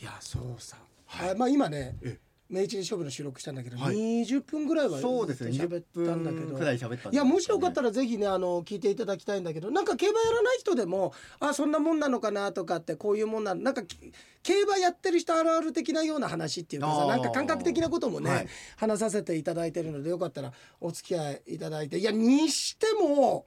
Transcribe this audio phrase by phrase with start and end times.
[0.00, 0.76] いやそうさ、
[1.08, 2.18] あまあ今ねえ
[2.50, 3.94] 明治勝負の収録したんだけど、はい。
[3.94, 5.50] 20分ぐらいはそうですね。
[5.52, 6.46] 喋ったんだけ20ど。
[6.48, 13.96] 分くらい喋ったいやもしよかったらぜひねあの聞いていただきたいんだけどなんか競馬やらない人でもあそんなもんなのかなとかってこういうもんなのなんかき
[14.42, 18.46] 競馬やってる人あるある的なような話っていうかさなんか感覚的なこともね、はい。
[18.78, 21.98] 話させていただいてるのでよかったらお付き合いいただいて。
[21.98, 23.46] いやにしても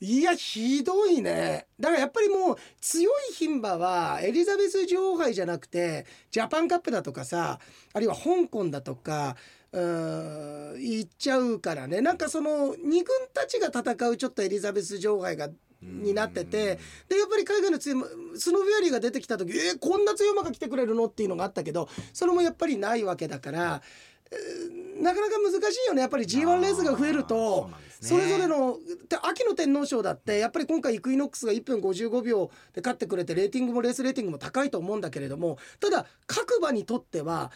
[0.00, 1.66] いやひどいね。
[1.80, 7.58] だからやっぱりもう強い牝馬はエリザベス女王杯じゃなくてジャパンカップだとかさ
[7.92, 9.36] あるいは香港だとか
[9.72, 12.02] うーん行っちゃうからね。
[12.02, 15.48] なんかその2軍たちが戦うちょっとエリザベス女王杯が
[15.82, 16.78] になってて
[17.08, 18.06] でやっぱり海外の強い馬
[18.38, 21.04] スノーフェアリーが出てきた時えー、こんな強い馬が来てくれるの？
[21.04, 23.82] っていうのがあったけどそれもやっぱりないわけだから。
[24.30, 26.00] えーなかなか難しいよね。
[26.00, 37.50] やっぱり G1 レースが増えるとそれぞれので秋の天皇賞だってやっぱり今回イクイノックスが1分55秒で勝ってくれてレーティングもレースレーティングも高いと思うんだけれどもただ各馬にとっては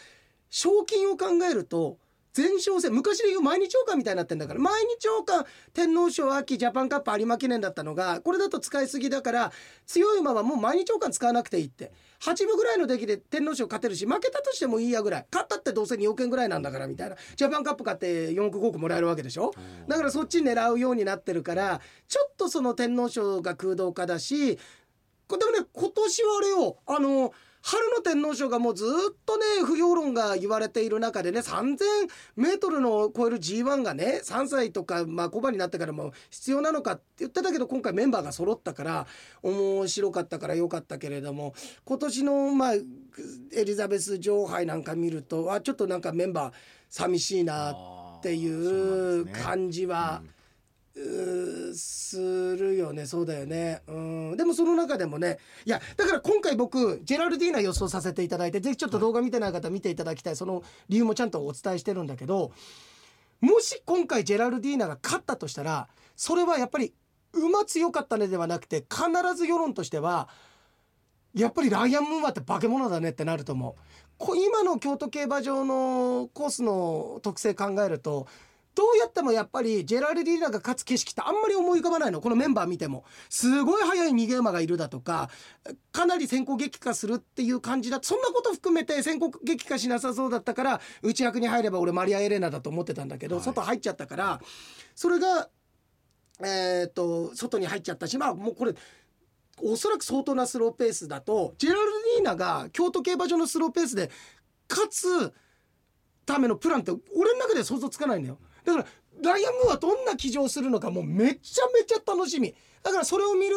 [0.49, 1.97] 賞金を考えると
[2.35, 9.51] 前哨戦昔でいう毎日王冠みたいになってんだから毎日王冠天皇賞秋ジャパンカップ有馬記念だったのがこれだと使いすぎだから
[9.85, 15.25] 強い馬はもう毎日王冠使わなくていいって8分ぐらいの出来で天皇賞勝てるし負けたとしてもいいやぐらい。
[15.31, 17.15] 勝ったってどうせ2億円ぐらいなんだからみたいな。
[17.35, 19.51] ジャパンカップ買って4億5億もらえるわけでしょ？
[19.87, 24.59] だからそっち狙うようになってるからちょっとその天皇賞が空洞化だし
[25.27, 26.77] これでもね今年はあれよ。
[26.85, 31.77] あの春の天皇賞がもうずっとね不評論が言われている中でね3,000
[32.35, 39.07] メートルの超える G1 がね3歳とかまあ小馬になってからも必要なのかって言ってたけど今回メンバーが揃ったから
[39.43, 41.53] 面白かったから良かったけれども
[41.85, 46.53] 今年のまあエリザベス女王杯なんか見るとあちょっとなんかメンバー
[46.89, 50.21] 寂しいなっていう感じは。
[51.73, 52.17] す
[52.57, 53.05] るよね。
[53.05, 53.81] そうだよね。
[53.87, 54.37] うん。
[54.37, 62.51] でもその中でもねいやだから今回僕ジェラルディーナ予想させていただいてぜひちょっと動画見てない方見ていただきたいその理由もちゃんとお伝えしてるんだけど
[63.39, 66.93] もし今回ジェラルディーナが勝ったとしたらそれはやっぱり
[67.33, 70.29] 馬強かったねではなくて必ず世論としては
[71.33, 73.81] やっぱりライアン・ムーアって化け物だねってなると思う。
[74.17, 78.27] こ今の京都競馬場のコースの特性考えると
[78.73, 82.21] どうやってもやっぱりジェラルディーナが勝つ景色ってあんまり思い浮かばないの。
[82.21, 83.03] このメンバー見ても。
[83.29, 85.29] すごい速い逃げ馬がいるだとか
[85.91, 93.45] かなり先行激化するっていう感じだそんなこと含めて先行激化しなさそうだったから内役に入れば俺マリア・エレナだと思ってたんだけど、はい。
[93.45, 94.41] 外入っちゃったから
[94.95, 95.49] それが
[96.43, 98.73] えー、と外に入っちゃったしまあもうこれ
[99.61, 101.81] おそらく相当なスローペースだとジェラル
[102.15, 104.09] ディーナが京都競馬場のスローペースで
[104.69, 105.33] 勝つ
[106.25, 108.85] ためのプランって俺の中では想像つかないんだよだから
[109.21, 112.55] ライアン・ムーはどんな騎乗するのかもうめちゃめちゃ楽しみ。
[112.83, 113.55] だからそれを見る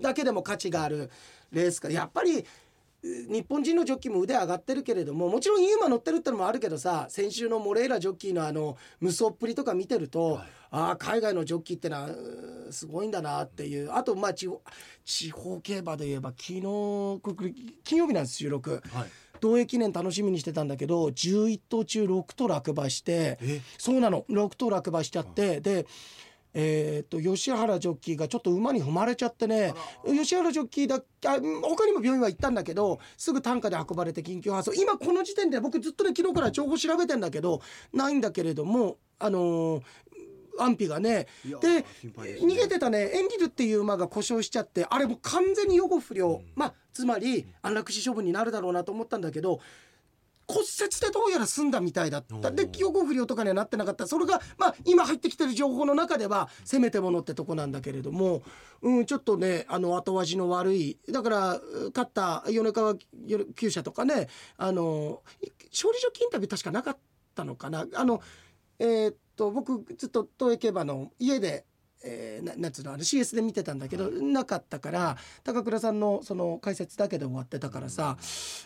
[0.00, 1.10] だけでも価値がある。
[1.50, 1.90] レースか。
[1.90, 2.44] やっぱりう
[3.02, 10.48] 日本人のジョッキーも腕上がってるけれどももちろんいい馬乗ってるってのもあるけどさ先週のモレーラジョッキーのあの無双っぷりとか見てると、はい。
[10.70, 12.08] ああ海外のジョッキーってのは
[12.70, 13.92] すごいんだなっていう。
[13.92, 14.62] あとまあ地方
[15.04, 16.62] 地方競馬で言えば昨日
[17.84, 18.82] 金曜日なんです収録。
[18.92, 19.10] はい
[19.42, 23.60] 同栄記念楽しみにしてたんだけど11頭中6頭落馬してえ？
[23.76, 24.24] そうなの。
[24.30, 25.84] 6頭落馬しちゃってで
[26.54, 29.72] えーっと吉原ジョッキーがちょっと馬に踏まれちゃってね
[30.06, 34.72] 吉原ジョッキーだあ他にも病院は行ったんだけどすぐ担架で運ばれて緊急搬送。
[34.74, 37.60] 今この時点で僕ずっとね昨日から情報調べてんだけど
[37.92, 39.82] ないんだけれどもあのー
[40.58, 41.26] 安否がね。
[41.44, 43.10] で逃げてたね。
[43.12, 49.60] エンリルっていう馬が故障しちゃってあれもう完全に予後不良、まあつまり安楽死処分になるだろうなと思ったんだけど
[50.46, 52.50] 骨折でどうやら済んだみたいだった。
[52.50, 52.78] でおー。
[52.78, 54.06] 予後不良とかにはなってなかった。
[54.06, 58.42] それがまあ今入ってきてる情報の中ではせめてものってとこなんだけれども、
[58.82, 60.98] うん、ちょっとねあの後味の悪い。
[61.08, 62.96] だからう勝った米川
[63.56, 65.22] 厩舎とかねあの
[65.70, 66.96] 勝利ジョッキインタビュー確かなかっ
[67.34, 67.86] たのかな。
[67.94, 68.20] あの
[68.78, 71.64] えーっと僕ずっと東映競馬の家で、
[72.04, 78.16] えーななんつうのあの CS で見てたんだけど、なかったから高倉さんのその解説だけで終わってたからさ、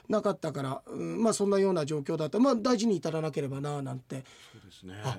[0.09, 2.39] なかったから、うんまあそんなような状況だった。
[2.39, 4.25] まあ大事に至らなければななんて。
[4.53, 4.95] そうですね。
[5.05, 5.19] あ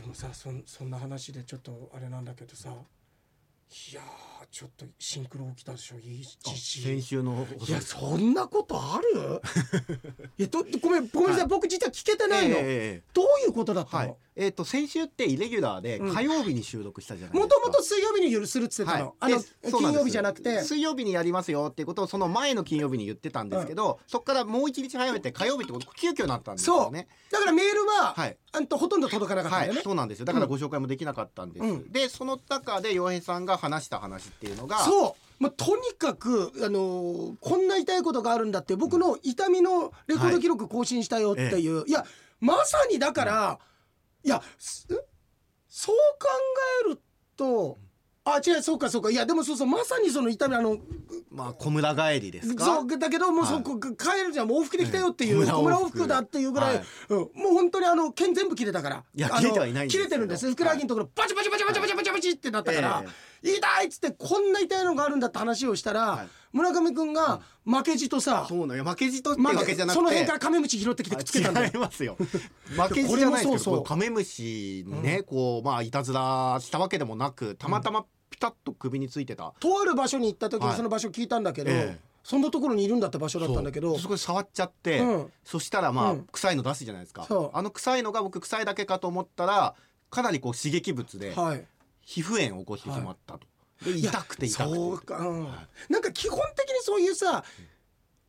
[0.00, 9.42] でもさそんそんな話でちょっとあれなんだけどさいやーちょっとシンクロ起きたでしょいい先週のいやそんなことある？
[10.38, 11.46] いやどごめんごめんなさい、はい。
[11.48, 12.64] 僕実は聞けてないの、えええ
[13.00, 13.02] え。
[13.12, 14.06] どういうことだったはい。
[14.08, 16.14] の、えっ、と先週ってイレギュラーでうん。
[16.14, 17.54] 火曜日に収録したじゃないですもか。
[17.56, 20.62] ともと水曜日に許するっつってたの、あの金曜日じゃなくて。
[20.62, 27.08] 水曜日にやりますよっていうことをその前の金曜日に言ってたんですけど、そこからもう一日早めて火曜日ってこと急遽なったんですよね。
[27.32, 28.36] だからメールは、はい。
[28.52, 29.82] あんとほとんど届かなかったんはい。
[29.82, 30.24] そうなんですよ。
[30.24, 31.92] だからご紹介もできなかったんです、うん。
[31.92, 35.14] でその中で洋平さんが話した話っていうのがそう。
[35.40, 42.04] まあ、とにかく、あのーこんな痛いことがあるんだって僕の痛みのレコード記録更新したよっていう、い、や
[42.40, 43.58] まさにだから、
[44.24, 44.86] いやす
[45.68, 46.28] そう考
[46.86, 47.00] える
[47.36, 47.78] と
[48.24, 49.10] あ違うそうかそうか。
[49.10, 50.76] いやでもそうそうまさにその痛みあの
[51.30, 52.62] まあ小村帰りですか？
[52.62, 53.54] そうだけどもうはい。
[53.54, 54.48] そこ帰るじゃん。
[54.48, 56.84] もう往復できたよっていうええ小村往復だっていうぐらい、はい。
[57.08, 59.04] うん、もう本当にあの剣全部切れたから。
[59.14, 60.50] いや切れてはいないんですけど切れてるんです。
[60.50, 63.04] ふくらはぎのところバチバチバチバチバチバチバチってなったから、
[63.42, 66.28] 痛いっつってこんな痛いのがあるんだって話をしたら、はい。
[66.52, 68.84] 村上君が負けじとさ、そうなのよ。
[68.84, 70.00] 負けじとって負わけじゃなくて。
[70.00, 71.70] その辺からカメムシ拾ってきてくっつけたんだよ。
[71.72, 72.16] 違いますよ。
[72.16, 73.84] 負けじじゃないですけどそうそう。
[73.84, 75.66] カメムシにね、こう。
[75.66, 80.76] まあいたずらしたわけでもなくたまたまピタッと首についてた、とある場所に行った時にはい。
[80.76, 82.08] その場所聞いたんだけど、ええ。
[82.24, 83.98] そんなところにいるんだって場所だったんだけど。
[83.98, 85.32] そこで触っちゃって、うん。
[85.44, 86.26] そしたらまあ、うん。
[86.32, 87.26] 臭いの出すじゃないですか。
[87.52, 89.74] あの臭いのが僕臭いだけかと思ったら
[90.10, 91.64] かなりこう刺激物ではい
[92.08, 93.40] 皮膚炎を起こしてしまったと、
[93.84, 94.02] でい。
[94.02, 94.74] や痛くて痛くて。
[94.74, 95.44] そうか、うん。
[95.44, 95.92] はい。
[95.92, 97.44] なんか基本的にそういうさ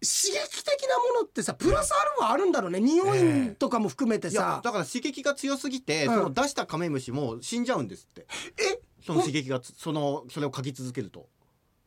[0.01, 2.81] 刺激的なものってさプラスアルファあるんだろうね。
[2.81, 6.13] 匂いとかも含めてさ、だから刺激が強すぎて、うん。
[6.15, 8.27] その出したカメムシも死んじゃうんですって。
[8.57, 8.81] え？
[9.05, 11.29] その刺激がつそのそれを嗅ぎ続けると。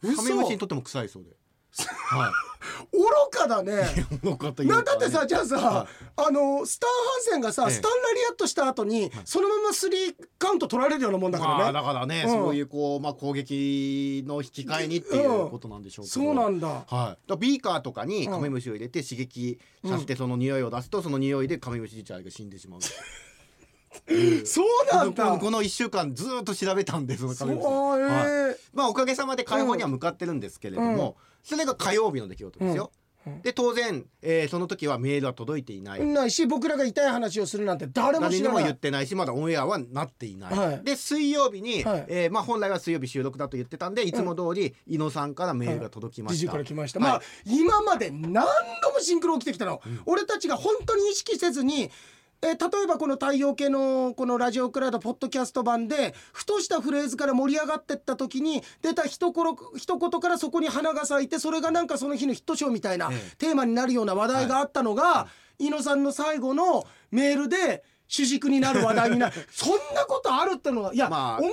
[0.02, 0.16] 嘘。
[0.16, 1.30] カメムシにとっても臭いそうで
[1.80, 2.32] はい。
[2.92, 3.82] 愚かだね。
[4.22, 5.86] のかというかなんだってさじゃあさ、は
[6.16, 7.74] あのスターハンセンがさ、ええ。
[7.74, 12.30] スタンラリアットした後に、そのままスリーカウント取られるようなもんだからね、まあだからね、うん。
[12.30, 16.84] そういうこうまあ攻撃の引き換えにっていうことなんでしょうけど、そうなんだ。
[16.86, 22.80] はい、ビーカーとかにカメムシを入れて刺激させてその匂いを出すとその匂いでカメムシ自体が死んでしまう。
[24.46, 25.24] そうなんだ。
[25.24, 27.66] このこの1週間ずっと調べたんでそのカメムシ。
[27.66, 28.52] あーえはい。
[28.52, 32.92] ーまあおかげさまで解放には向かってるんですけれども、うんそれが火曜日の出来事ですよ。
[33.26, 33.42] うん。
[33.42, 36.04] で当然、えーその時はメールは届いていない。
[36.04, 38.64] ないし僕らが痛い話をするなんて誰も知らない。
[38.64, 40.82] 言ってないしまだオンエアはなっていない、はい。
[40.82, 42.06] で水曜日に、はい。
[42.08, 44.12] えーまあ、本来は水曜日収録だと言ってたんでい。
[44.12, 47.08] つも通り伊野さんからメールが届きました、から来ました、はい。
[47.10, 48.40] まあ今まで何度
[48.92, 51.90] もシンクロ起きてきたの、俺たちが本当に意識せずに
[52.44, 59.44] えー例えばこの太陽系のこのラジオクラウドポッドキャスト版でふとしたフレーズから盛り上がってった時に出た一言
[59.76, 63.36] 一言からそこに花が咲いてそれがなんかその日のヒット賞みたいなええ。
[63.36, 65.28] テーマになるような話題があったのが、
[65.58, 69.34] 伊野さんの最後のメールで主軸になる話題になる。
[69.52, 71.38] そんなことあるってのはいや、まあ。
[71.38, 71.52] 思い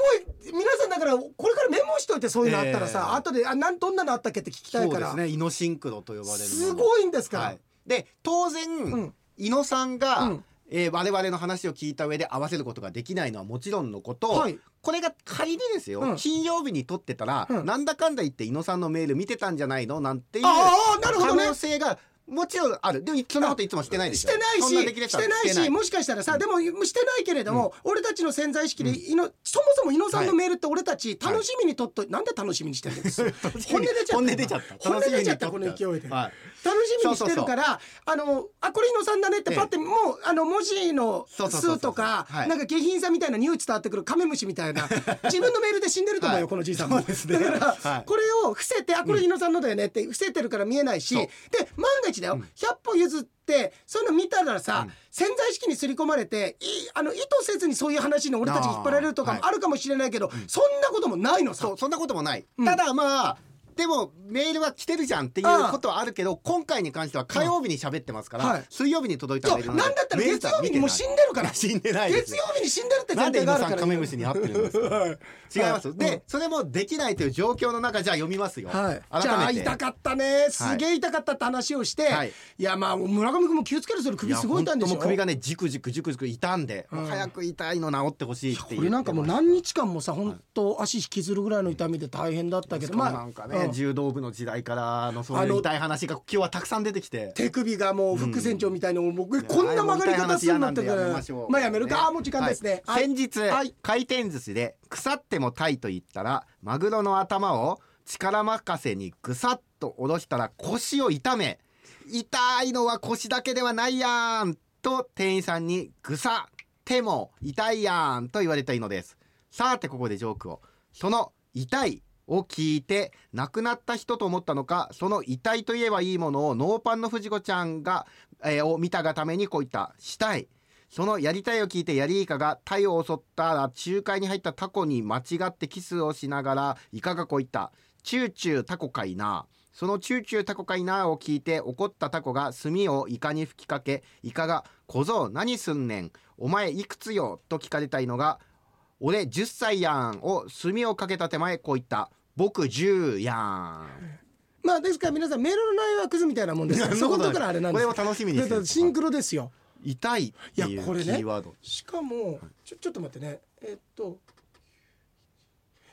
[0.51, 3.17] 皆さんだからこれからメモしといてそういうのあったらさ、ええ。
[3.17, 5.09] 後であなんどんなのあったっけって聞きたいから。
[5.09, 5.33] そうですね。
[5.33, 9.13] 伊野シンクロと呼ばれるすごいんですから、はい、で当然、ん。
[9.37, 14.59] 伊野さんが、うんえー我々の話を聞いた上で合わせることができないのはもちろんのこと、はい。
[14.81, 16.15] これが仮にですよ、うん。
[16.15, 17.65] 金曜日に撮ってたら、うん。
[17.65, 19.99] なんだかんだ言って伊野さんのメール見てたんじゃないの？
[19.99, 21.43] なんていうああなるほどね。
[21.43, 23.03] 可能性がもちろんある。
[23.03, 24.29] でもそんなこといつもしてないでしょ。
[24.29, 33.23] してないししてないしもしかしたらさ、でもしてないけれども、俺たちの潜在意識で、いのそもそも伊野さんのメールって俺たち楽しみにとっと、なんで楽しみにしてるんです
[33.67, 34.75] 本音出ちゃった本音出ちゃった。
[34.79, 35.49] 本音出ちゃった。
[35.49, 36.33] この勢いで、はい
[36.63, 39.87] 楽しみにしてるからあのあこれ伊野さんだねってパッて、もう
[40.25, 42.49] あの文字の数とかはい。
[42.49, 44.83] なんか下品さみたいな匂い伝わってくるカメムシみたいな
[45.23, 46.49] 自分のメールで死んでると思うよ、はい。
[46.49, 47.39] このじいさんも、そうですね。
[47.39, 48.03] だから、はい。
[48.05, 51.27] これを伏せてあこれ伊野さんのだよねって伏せてるから見えないしで
[51.75, 54.93] 万が一だよ、100歩譲ってそういうの見たらさ、うん。
[55.11, 61.73] 潜在意識に刷り込まれていあの意図せずにそういう話に俺たち引っ張られるとかもあるかもしれないけど、そんなこともないのさ。
[61.77, 62.65] そんなこともない、うん。
[62.65, 63.37] ただまあ
[63.79, 68.65] でもメールは来てるじゃんっていうことはあるけど今回に関しては火曜日に喋ってますから、はい。
[68.69, 71.51] 水曜日に届いたメールなんだったら月曜日にもう死んでるから。
[71.55, 73.75] 死んでない月曜日に死んでるって前提があるから。
[73.77, 74.95] んカメムシに会ってるんですか。
[74.95, 75.09] はい。
[75.09, 75.17] 違い
[75.63, 80.47] ます、はいで、それもできないという状況の中じゃあ読みますよ、はい、じゃあ痛かったね。
[80.49, 82.33] すげえ痛かったって話をして、はい。
[82.57, 84.97] い、やまあ村上君も気をつけるそれ首すごい痛いんでしょ。
[84.97, 87.05] 首がねじくじくじくじく痛んで、うん。
[87.05, 88.79] 早く痛いの治ってほしいっていう。
[88.81, 97.33] これなんかもう何日間もさ本当足引きずるぐらいの痛みで大変だったけどしかもなんか柔道部の時代からのそういう痛い話が今日はたくさん出てきて。
[97.35, 99.13] 手首がもう副船長みたいにもう。
[99.13, 103.03] 僕こんな曲がり方するんでやめましょうまあやめるか、あもう時間ですね、はい。
[103.03, 103.75] 先日、はい。
[103.81, 111.59] 回転寿司で腐ってもタイと言ったらマグロの頭を力任せにぐさっと下ろしたら腰を痛め
[112.07, 116.51] 痛いのは腰だけではないやんと店員さんにぐさっ
[116.85, 119.17] ても痛いやんと言われたいのです。
[119.51, 120.61] さてここでジョークを。
[120.91, 128.05] その痛いを聞いて亡くなった人と思ったのかその痛いと言えばいいものをノーパンの藤子ちゃんが、
[128.43, 130.47] えーを見たがためにこう言った「したい」
[130.89, 137.71] そのやりたいを聞いてヤリイカがタイを襲ったら仲介に入ったタコに間違ってキスをしながらイカがこう言った
[138.03, 146.11] 「チューチュータコかいな」そのチューチュータコかいなを聞いて怒ったタコが炭をイカに吹きかけイカが「小僧何すんねん。
[146.37, 148.39] お前いくつよ?」と聞かれたいのが
[148.99, 154.17] 「俺10歳やん」を炭をかけた手前こう言った「僕10やん。
[154.63, 157.85] まあですから皆さんメールの内容はクズみたいなもんですから そこのところあれなんです。
[157.85, 159.51] これを楽しみにしてるシンクロですよ。
[159.83, 161.53] 痛いっていういやこれねキーワード。
[161.61, 163.41] しかもちょちょっと待ってね。
[163.61, 164.19] えっと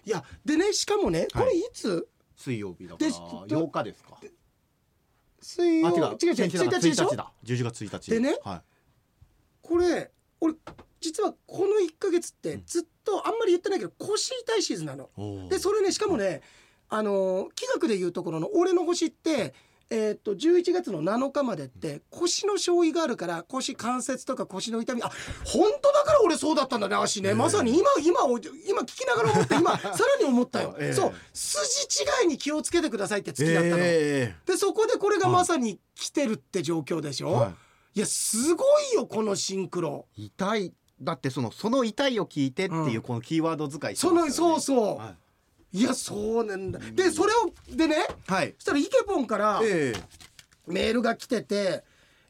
[0.04, 4.20] いやでねしかもねこれいつ、水曜日だかでら8日ですか。
[5.40, 6.16] 水曜あ違う。
[6.22, 6.64] 違う違う先週だ。
[6.66, 7.32] から1日でしょ？1日だ。
[7.42, 8.10] 11月1日。
[8.12, 8.62] でねはい。
[9.62, 10.54] これ俺
[11.00, 15.08] 実はこの1か月ってずっとあんまり言ってないけど腰痛いシーズンなの。
[15.48, 16.42] でそれねしかもね
[16.88, 19.54] あの気学でいうところの俺の星って
[19.88, 25.10] えーっと11月の7日までって腰の衝撃があるから腰関節とか腰の痛みあ
[25.44, 27.34] 本当だから俺そうだったんだね足ね、ええ。
[27.34, 28.20] まさに今今
[28.68, 30.92] 今聞きながら思って今 さらに思ったよ、ええ。
[30.92, 31.14] そう。
[31.32, 37.54] 筋違いに気をつけてくださいって月だったの、えでそこでこれがまさに来てるって状況でしょ、、ーは
[37.94, 38.00] い。
[38.00, 40.06] やすごいよこのシンクロ。
[40.16, 45.14] い痛いだってそのその痛いを聞いてっていうこのキーワード使いしてそのそうそう、は
[45.72, 45.78] い。
[45.78, 46.78] い、やそうなんだ。
[46.78, 48.54] でそれをでねはい。
[48.58, 49.92] そしたらイケポンからえ
[50.66, 51.84] メールが来てて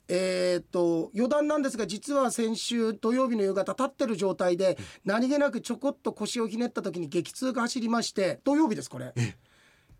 [0.08, 9.12] えーっと余談なんですが実は先週土曜日の夕方立ってる状態で何気なくちょこっと腰をひねった時に激痛が走りまして土曜日ですこれ。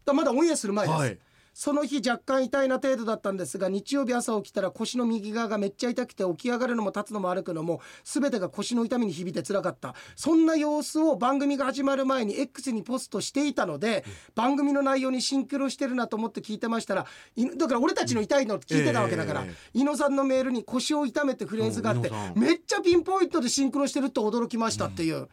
[0.05, 1.19] だまだオンエアする前です、はい
[1.59, 9.95] その日若干痛いな程度だったんですが日曜日朝起きたら腰の右側がめっちゃ痛くて起き上がるのも立つのも歩くのも全てが腰の痛みに響いて辛かった。
[10.17, 25.31] そんな様子を番組が始まる前に X にポストしていたので、番組の内容にシンクロしてるなと思って聞いてましたらいだから俺たちの痛いの聞いてたわけだから、え伊野さんのメールに腰を痛めってフレーズがあってめっちゃピンポイントでシンクロしてるって驚きましたっていう、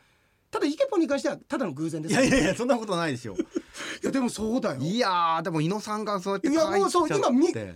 [0.54, 2.14] ただイケポンに関してはただの偶然です。
[2.14, 3.36] いやいやいやそんなことないですよ。
[4.04, 4.80] いやでもそうだよ。
[4.80, 7.74] いやーでも伊野さんがそうやっていやもうそう今み国民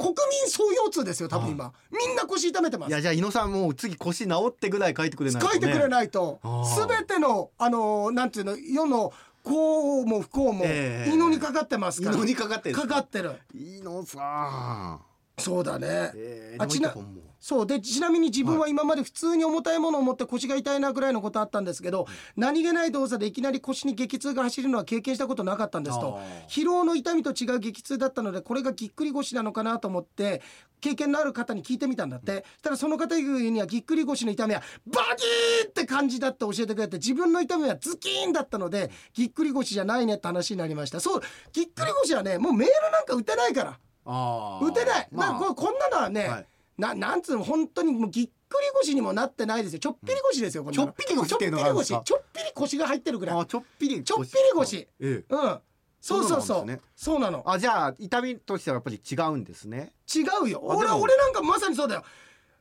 [0.48, 1.74] 総腰痛ですよ多分今。
[1.91, 2.89] みんな腰痛めてます。
[2.89, 6.39] いやじゃあ伊野さんもう次腰治ってぐらい書いてくれないと、ね、書いてくれないと。
[6.88, 9.12] 全てのあのーなんていうの世の
[9.43, 11.12] 幸も不幸もええ。
[11.13, 12.15] 祈にかかってますから。
[12.15, 12.86] 伊野にかかってるか？
[12.86, 13.31] かってる。
[13.55, 15.01] 伊野さん
[15.39, 16.12] そうだね。
[16.15, 16.94] えー、あちな
[17.39, 17.67] そう。
[17.67, 26.20] でちなみに自分は今まで普通に重たいものを持って腰が痛いなぐらいのことあったんですけど何気ない動作でいきなり腰に激痛が走るのは経験したことなかったんですと。
[26.50, 30.41] 疲労の痛みと違う激痛だったのでこれがぎっくり腰なのかなと思って
[30.82, 41.00] 経験のある方に聞いてみたんだって、ただその方にはぎっくり腰の痛みはバキーって感じだって教えてくれて自分の痛みはズキーンだったのでぎっくり腰じゃないねって話になりました。
[41.00, 41.22] そう
[41.53, 45.39] ぎっくり腰はねもうメールなんか打てないから打てない、まあ。
[45.39, 46.45] ここんなのはね、はい。
[46.77, 49.79] ななんつうの本当にもうぎっくり腰にもなってないですよ。
[49.79, 51.87] ちょっぴり腰ですよ、こんちょっぴり腰ちょっぴり腰。
[51.87, 53.39] ちょっぴり腰が入ってるぐらい。
[53.39, 54.77] あちょっぴりちょっぴり腰。
[54.77, 55.23] ええ。
[55.27, 55.59] うん。
[55.99, 56.41] そうそうそう。
[56.41, 56.81] そうなんですね。
[56.95, 57.43] そうなの。
[57.45, 59.93] あじゃあ痛みとしてはやっぱり違うんですね。
[60.13, 60.61] 違うよ。
[60.63, 62.03] 俺俺なんかまさにそうだよ。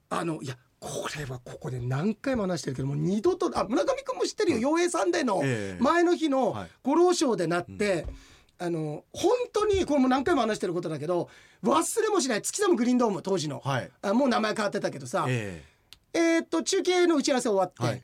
[0.09, 5.83] あのいやこれはここで何回も話してるけどもう二度とあ村上君も知ってるよ「陽平サンデー」のええ。
[5.83, 6.71] 前の日のはい。
[6.83, 8.07] 五郎賞でなって、
[8.59, 11.29] あの本当にこれも何回も話してることだけど
[11.63, 13.91] 忘れもしない月寒グリーンドーム当時の、はい。
[14.03, 15.63] あもう名前変わってたけどさ、え
[16.13, 16.19] え。
[16.39, 18.03] ーっと中継の打ち合わせ終わって、はい。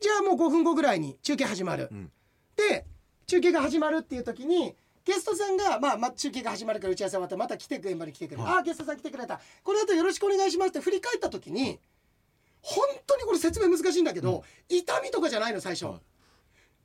[0.00, 2.10] じゃあもう5分後ぐらいに中継始まる、うん。
[2.56, 2.84] で
[3.26, 8.36] 中継が始まるっていう時にゲストさんが、まあ、まあ中継が始まるから打ち合わせ終わってまた来て現場に来てくれ。
[8.38, 8.52] る、はい。
[8.54, 9.40] ああゲストさん来てくれた。
[9.62, 11.78] この後よろしくお願いしますって振り返った時に
[12.60, 15.94] 本当にこれ説明難しいんだけど、痛みとかじゃないの最初、はい。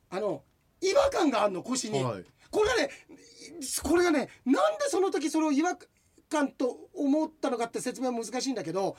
[0.09, 0.41] あの
[0.81, 2.89] 違和感があるの腰に、はいこれがね
[3.83, 5.77] これがねなんでその時それを違和
[6.29, 8.95] 感と思ったのかって説明は難しいんだけど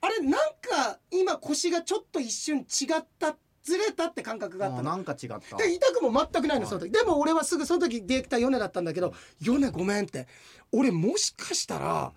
[0.00, 4.92] あれなんか今腰がちょっと一瞬違ったずれたって感覚があったの。
[4.92, 5.56] あなんか違った。
[5.56, 10.28] で痛くも全くないのはいその時、でも俺はすぐその時ディレクターヨネだったんだけど「ヨネごめん」って。
[10.70, 12.12] 俺もしかしたら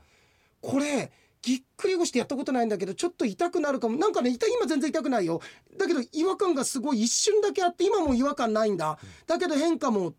[0.60, 3.98] これぎっくり腰ってやったことないんだけどちょっと痛くなるかも。
[3.98, 5.40] なんかね痛い今全然痛くないよ。
[5.78, 9.00] だけど違和感がすごい一瞬だけあって今もう違和感ないんだ。
[9.26, 10.16] だけど変化も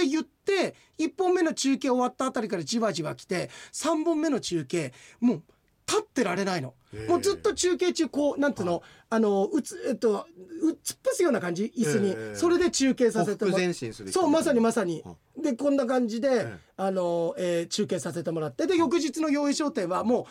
[0.00, 5.42] って言って1本目の中継終わったあたりからじわじわ来て3本目の中継もう
[5.86, 6.74] 立ってられないの。
[7.08, 8.82] もうずっと中継中こうなんていうの、はい。
[9.10, 10.26] あのうつえっと
[10.62, 11.72] う突っ伏すような感じ？
[11.76, 15.02] 椅子に、それで中継させてもら前進するそうまさにまさに。
[15.04, 16.58] はでこんな感じで、ええ。
[16.76, 18.68] あの、えー中継させてもらって。
[18.68, 20.24] で翌日の洋映商店はもう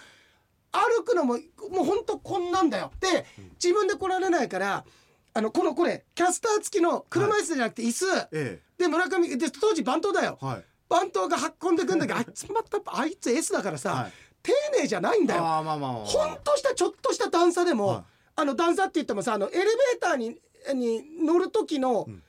[0.71, 2.91] 歩くのももうほんとこんなんだよ。
[3.01, 3.25] で
[3.61, 4.85] 自分で来られないから
[5.33, 10.37] あのこのこれキャスター付きの車椅子じゃなくて椅子、えで村上で当時番頭だよ。
[10.41, 10.65] えはい。
[10.89, 14.11] 番頭が運んでくんだけどあいつまたあいつ S だからさ、はい。
[14.41, 15.45] 丁寧じゃないんだよ。
[15.45, 18.03] あーまあまあまあほんとしたちょっとした段差でも、はい。
[18.37, 20.39] あの段差って言ってもさあのエレベーターに
[20.73, 22.23] に乗る時の、ん。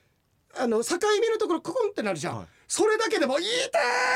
[0.57, 2.45] あの境目のところクコンってなるじゃん、はい。
[2.67, 3.71] それだけでも「いいて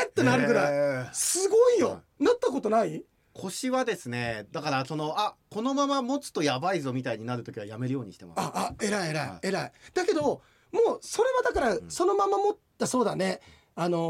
[0.05, 1.13] ー!」ってなるぐらい、ええ。
[1.13, 3.03] すごいよ、はなったことない？
[3.35, 8.39] 腰はですねだからそのあこのまま持つとやばいぞみたいになる時はやめるようにしてます。
[8.39, 9.39] ああ偉い偉い、はい。
[9.47, 9.71] 偉い。
[9.93, 10.41] だけども
[10.95, 13.41] うそれはだからそのまま持ったそうだね。
[13.75, 14.01] あのー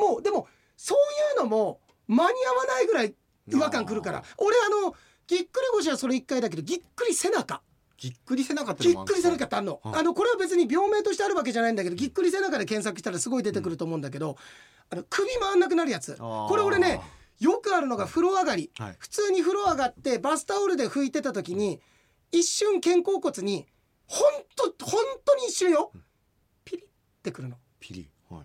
[0.00, 0.98] もうでもそう
[1.34, 3.14] いうのも間に合わないぐらい
[3.48, 4.22] 違和感くるから。
[4.36, 4.94] 俺あの
[5.26, 7.62] ぎっくり腰はそれ1回だけどぎっくり背中。
[7.96, 10.00] ぎっくり背中ってぎっくり背中ってあんの、はい。
[10.00, 14.36] あのこれは別に病名としてあるわけじゃないんだけどぎっくり背中で検索したらすごい出てくると思うんだけど、
[14.88, 16.16] あの首回んなくなるやつ。
[16.16, 17.00] これ俺ね
[17.40, 18.96] よくあるのが風呂上がり、はい。
[18.98, 21.80] 普通に風呂上がってバスタオルで拭いてた時に
[22.32, 23.66] 一瞬肩甲骨に
[24.06, 25.92] ほんと本当に一瞬よ。
[26.64, 26.86] ピリっ
[27.22, 27.56] てくるの。
[27.78, 28.42] ピリはい。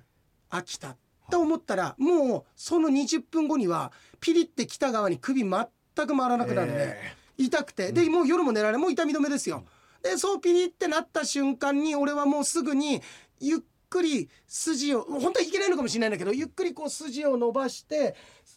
[0.49, 0.97] あ来た。
[1.31, 7.91] と思ったらもうその20分後にはピリって来た側に首全く回らなくなるね、え痛くて。
[7.91, 9.63] でもう夜も寝られもう痛み止めですよ。
[10.03, 13.01] でそうピリってなった瞬間に俺はもうすぐに
[13.39, 13.59] ゆっ
[13.89, 18.15] くり筋を本当はいけないのかもしれないんだけどゆっくりこう筋を伸ばして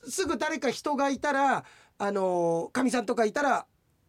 [0.09, 1.65] すぐ誰か人がいたら
[1.99, 3.67] あのかみさんとかいたら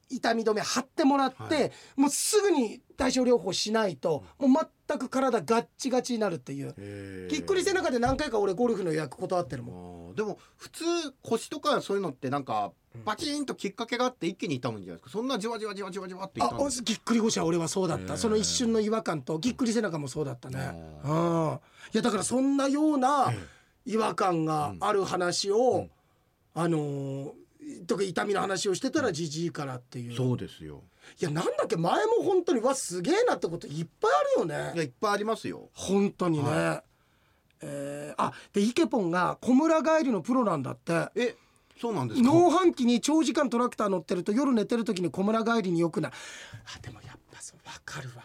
[0.10, 1.72] 痛み止め貼ってもらって、はい。
[1.98, 6.74] もうすぐに対症療法しないともう全く体ガッチガチになるっていう。
[6.78, 10.16] えぎっくり背中で何回か俺ゴルフの予約断ってるもん。
[10.16, 10.84] でも普通
[11.22, 13.04] 腰とかそういうのってなんかうん。
[13.04, 15.10] バチンときっかけがあって一気に痛むんじゃないですか？
[15.12, 20.58] そんなじわじわじわじわじわって痛あぎっくり腰は俺はそうだった、その一瞬の違和感とぎっくり背中もそうだったね。
[21.04, 21.60] あうん。
[21.94, 23.57] いやだからそんなようなえ
[23.88, 25.90] 違和感がある話を、うん。
[26.54, 27.32] あのー
[27.86, 30.16] とか痛みの話をしてたらじじいからっていう。
[30.16, 30.84] そうですよ。
[31.20, 34.72] いやなんだっけ前も本当にわすげえなってこといっぱいあるよね。
[34.74, 35.70] いやいっぱいありますよ。
[35.74, 36.84] 本当にね、は
[37.62, 41.10] えーあでイケポンが小村帰りのプロなんだって。
[41.16, 41.36] え
[41.80, 42.28] そうなんですか？
[42.28, 48.24] 農飯期に長時間トラクター乗ってると夜寝てる時に小村帰りによくなあでもやっぱそう分かるわ、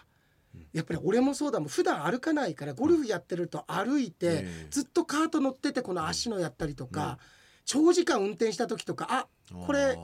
[0.73, 1.69] やっぱり俺もそうだもん。
[1.69, 4.67] 普段歩かないからゴルフやってると歩いて、ええ。
[4.71, 7.19] ずっとカート乗っててこの足のやったりとか、
[7.65, 9.27] 長時間運転した時とかあ
[9.67, 9.99] これ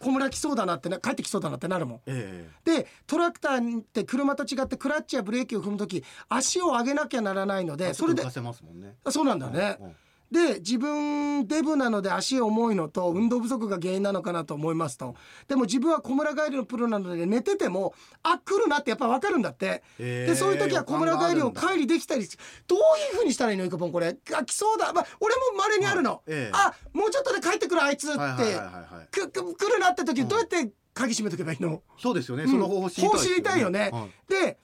[0.00, 2.00] 小村来そうだなってな帰ってきそうだなってなるもん。
[2.06, 8.96] えでトラクターって車と違ってクラッチやブレーキを踏む時足を上げなきゃならないのえでそれで浮かせますもんね。
[9.10, 9.76] そうなんだね。
[9.80, 9.96] うん
[10.30, 15.16] で自分デブなので足重いのと運動不足が原因なのかなと思いますと。
[15.48, 19.82] でも自分は小村帰りのプロなので寝ててもあ来るなってやっぱ分かるんだって。
[19.98, 22.28] えでそういう時は小村帰りを帰りできたり
[22.68, 24.16] どういう風にしたらいいのイカポンこれ。
[24.32, 26.20] あ来そうだ、まあ、俺も稀にあるの、はい。
[26.28, 26.50] ええ。
[26.52, 30.28] あもうちょっとで帰ってくるあいつって、来るなって時うん。
[30.28, 32.50] どうやって鍵閉めとけばいいの、そうですよね、うん。
[32.50, 33.90] その方法知りたいです方知りたいよね。
[33.92, 34.10] はい。
[34.28, 34.58] で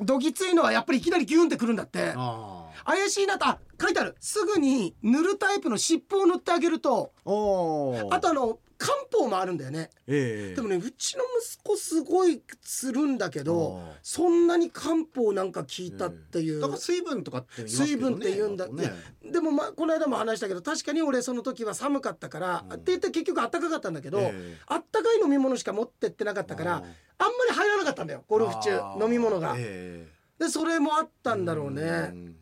[0.00, 2.12] どぎついのはやっぱりいきなりギュンってくるんだって。
[2.16, 4.16] あ怪しいなとあ書いてある。
[4.20, 7.12] すぐに塗るタイプの湿布を塗ってあげると。
[7.24, 9.90] あとあの漢方もあるんだよね。
[10.08, 10.54] ええ。
[10.56, 18.64] でもねうちの息子すごいするんだけどそんなに漢方なんか効いたっていう、だから水分とかってね水分って言うんだ。
[18.64, 18.92] あとね
[19.24, 22.74] でもまあこの間も話したけど確かに俺その時は寒かったから、うん。
[22.74, 24.58] って言って結局あったかかったんだけど、ええ。
[24.66, 26.88] あったかい飲み物しか持ってってなかったからあんま
[27.48, 28.24] り入らなかったんだよ。
[28.26, 29.54] ゴルフ中飲み物が。
[29.58, 30.08] え
[30.40, 31.82] でそれもあったえんだろうね。
[31.82, 32.34] ん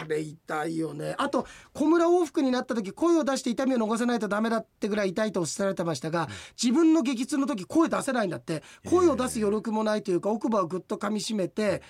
[0.00, 1.14] あれ痛いよね。
[1.18, 6.28] あと小村往復になった時声を出して痛みを逃さないとダメだってぐらい痛いとおっしゃられてましたが、
[6.60, 8.62] 自分の激痛の時声出せないんだって。
[8.88, 11.82] 声を出す余力もないというか奥歯をぐっと噛みしめて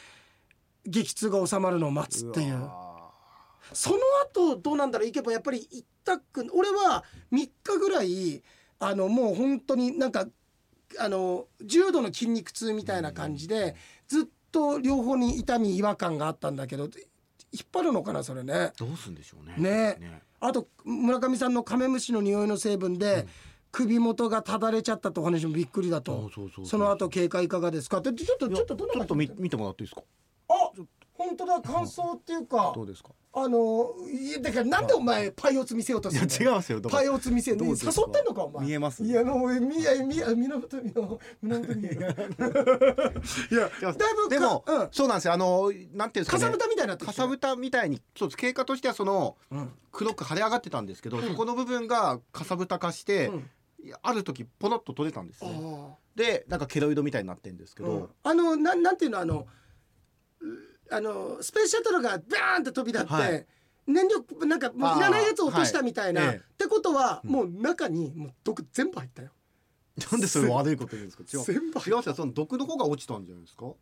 [0.84, 2.62] 激痛が収まるのを待つっていう。
[2.62, 3.10] わ
[3.72, 5.08] その後どうなんだろう。
[5.08, 8.42] いけばやっぱり痛く俺は3日ぐらい
[8.78, 10.26] あのもう本当になんか
[10.98, 13.74] あの重度の筋肉痛みたいな感じで
[14.06, 16.88] ずっと両方に痛み違和感があったんだけど
[17.52, 18.52] 引っ張るのかなそれね。
[18.52, 20.22] ーどうすんでしょうねね。
[20.40, 23.26] あと村上さんのカメムシの匂いの成分で、
[23.72, 26.30] 首元がただれちゃったってお話もびっくりだあと
[26.64, 28.88] その後経過いかがですかってちょっとちょっとどん。
[28.88, 30.04] なちょっと見見てもらっていいですかあ
[31.18, 33.10] 本当だ感想っていうかどうですか？
[33.38, 36.32] あのいやだからなんでお前パイオツ見せようとするの？
[36.32, 36.80] いや違いますよ。
[36.80, 37.60] だからパイオツ見せよう？
[37.60, 37.92] どうですか？
[37.96, 38.66] 誘ってんのかお前？
[38.66, 39.04] 見えます？
[39.04, 53.50] いやもうみやみや源みの源みやいやだいぶでも、うんそうなんですよあのなんていうんですかねかさぶたみたいになってきてるかさぶたみたいにそうです経過としてはそのうん黒く腫れ上がってたんですけど、うんそこの部分がかさぶた化して、うん
[53.84, 59.46] いやある時ポロッと取れたんですねあでなんかケロイドみたいになってるんですけーど、あのなんなんていうのあの
[60.40, 60.46] う
[60.90, 63.46] あのスペースシャトルがバーンって飛び立って、はい。
[63.86, 66.30] 燃料なんかもういらないやつを落としたみたいな、はい。
[66.30, 67.30] ええってことは、うん。
[67.30, 69.30] もう中にもう毒全部入ったよ。
[70.10, 71.24] なんでそれ悪いこと言うんですか？
[71.32, 71.44] 違う。
[71.44, 73.64] 全部違いますよその毒の方が落ちたんじゃないですか？
[73.64, 73.74] いや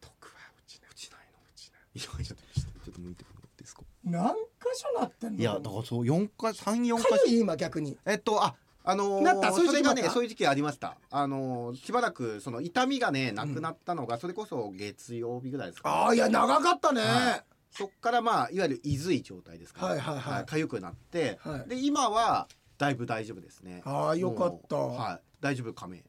[0.00, 0.90] 毒は落ちない。
[0.90, 2.44] 落ちないの落ちないいやちょっと
[2.84, 3.82] ちょっと向いてもらっていいですか？
[4.04, 4.36] 何箇
[4.74, 5.38] 所なってんの？
[5.38, 7.98] いやだからそう四回三四か回今逆に。
[8.06, 8.54] えっとあ
[8.84, 9.52] あのーなった？
[9.52, 10.96] そういうそれが時期なったねそういう時期ありました。
[11.10, 20.44] あのーしばらくその痛みがねなくなったのが、それこそ月曜日ぐらいですか、ああいや長かったね、はそっからまあいわゆるいずい状態ですかはいはいはい。
[20.44, 21.68] 痒くなって、はい。
[21.68, 23.82] で今はだいぶ大丈夫ですね。
[23.84, 25.20] ああよかった、はい。
[25.40, 26.04] 大丈夫仮名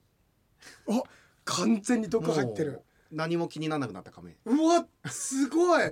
[0.90, 1.04] あ
[1.46, 2.82] 完全に毒入ってる。
[3.12, 5.84] 何も気にならなくなった仮名うわすごい。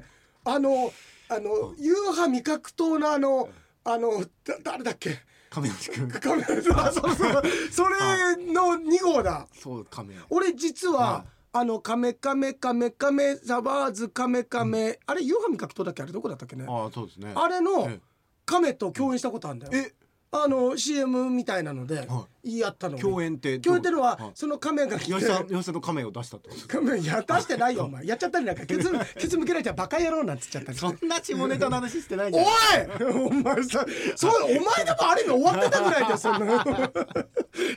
[0.43, 0.91] あの
[1.29, 3.47] あの夕飯味覚糖のあの
[3.83, 5.19] あのだ誰だっけ？
[5.51, 6.09] 亀梨君。
[6.09, 7.43] カメラあそうそう。
[7.71, 9.47] それの2号だ。
[9.53, 16.03] そう亀俺実は、はあのカメカメカメカメザバーズカメカメ、あれ夕飯味覚糖だっけ？
[16.03, 16.65] あれどこだったっけね？
[16.69, 17.33] ああそうですね。
[17.35, 17.99] あれのえ。
[18.45, 19.93] 亀と共演したことあるんだよ、え
[20.33, 24.31] あの CM みたいなのではやったの共演って共演ってのは、はい。
[24.33, 26.55] その亀が来て吉さん吉さんの亀を出したってこと？
[26.55, 28.05] ですか亀や出してないよお前。
[28.05, 28.89] やっちゃったりなんか ケツ
[29.19, 30.77] ケツ向けられちゃバカ野郎なんつっちゃったり。
[30.77, 32.47] してそんな下ネタの話してないじおゃん。
[32.47, 33.25] い！
[33.25, 36.63] お前さそうお前でもあれが終わってたぐらいだよそんな。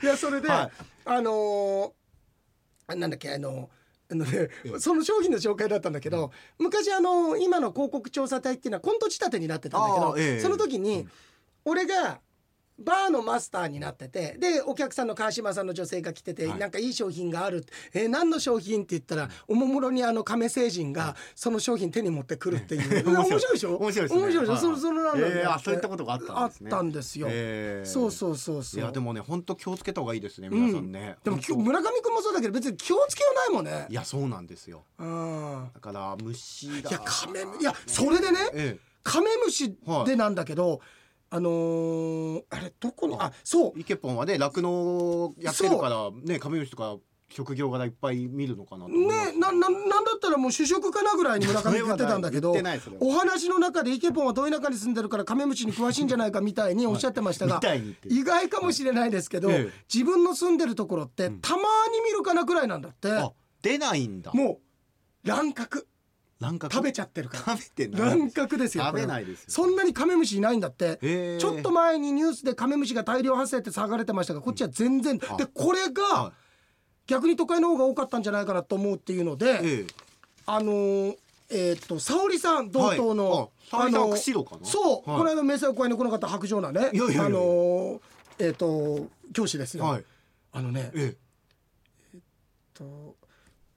[0.03, 0.71] いやそれで、はい。
[1.07, 3.71] あのーなんだっけあの
[4.11, 11.09] あのね、その商品の紹介だったんだけど、昔あの今の広告調査隊っていうのはコント仕立てになってたんだけど、その時に、
[11.64, 12.21] 俺が
[12.78, 16.58] バーのマスターになっててでお客さんの川島さんの女性が来てて、はい。
[16.58, 23.52] なんかいい商品がある「えー何の商品?」って言ったら、おもむろにあの亀星人がその商品手に持ってくるっていう、 面白い。
[23.52, 23.76] でしょ？
[23.76, 24.22] 面白いですね。
[24.22, 24.60] 面白いでしょ、はい。
[24.60, 26.70] そそのなんだえーあそういったことがあったんですね。
[26.72, 27.88] あったんですよ、えー。
[27.88, 28.80] そうそうそういそう。
[28.82, 31.54] やでもね本当気をつけた方がいいですね皆さんね、でも本当。
[31.54, 33.87] き村上君もそうだけど別に気をつけようないもんね。
[33.88, 34.84] いやそうなんですよ。
[34.98, 35.70] うん。
[35.74, 36.90] だから虫だ。
[36.90, 40.80] いやカメムいやそれでねえカメムシでなんだけど、
[41.35, 43.73] あのーあれどこにあそう。
[43.77, 46.97] えイケポンはね酪農やってるからねカメムシとか
[47.29, 48.97] 職業柄いっぱい見るのかなね
[49.37, 52.55] なななんだったらもう主食かなぐらいに村上君言ってたんだけど
[53.01, 59.73] お話の中でイケポンはど田舎に住んでるからカメムシに詳しいんじゃないかみたいにおっしゃってましたがみたい意外かもしれないですけど、ええ。
[59.92, 64.31] 自分の住んでるところってたまに見るかなぐらいなんだって、あ出ないんだ。
[64.33, 64.61] も
[65.25, 65.88] う乱獲
[66.44, 67.57] 乱獲食べちゃってるから。
[67.57, 68.18] 食べてない。
[68.18, 69.46] 乱獲ですよ食べないですよ。
[69.48, 71.38] そんなにカメムシいないんだって、へー。
[71.38, 75.37] ちょっと前にニュースでカメムシが大量発生って騒がれてましたがこっちは全然、あ。
[75.37, 76.33] でこれがは
[77.07, 79.87] 逆に都会の方が多かったんじゃないかなと思うっていうので、
[80.46, 81.16] あのー
[81.50, 83.30] えーっと沙織さん同等の、
[83.70, 83.88] はい。
[83.88, 85.18] あのーそう、はい。
[85.18, 88.00] この間明細公園に来なかった白状なねあのー
[88.38, 90.04] えーっと教師ですよ、はい。
[90.52, 91.14] あのねえ
[92.72, 93.16] と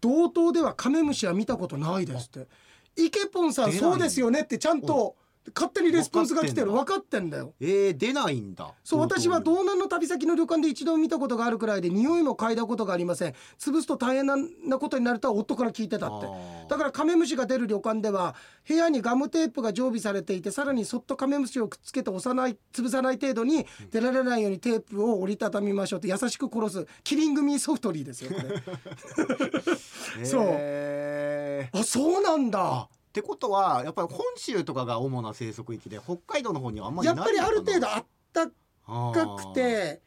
[0.01, 2.47] 同等ではカメムシは見たことないですって。
[2.95, 5.15] イケポンさんそうですよねってちゃんと
[5.55, 7.53] 勝手にレスポンスが来てる分分かってんだよ。
[7.59, 8.73] ええー出ないんだ。
[8.83, 13.33] そう私は道南の旅先の旅館で一度見たことがあるくらいで匂いも嗅いだことがありません。
[13.59, 16.27] 潰すと大変ななことになるとは夫から聞いてたって。
[16.69, 18.35] だからカメムシが出る旅館では
[18.67, 30.25] 部屋にガムテープが常備されていてさらにそっとカメムシをくっつけて押さない潰さない程度に出られないようにテープを折りたたみましょうって優しく殺すキリングミーソフトリーですよこれ。
[30.25, 31.79] そう。
[31.79, 32.59] あそうなんだ。
[32.59, 40.01] あってことはやっぱり本州とかが主な生息域で北海道の方にはあんまりないやっぱりある程度ああったかくて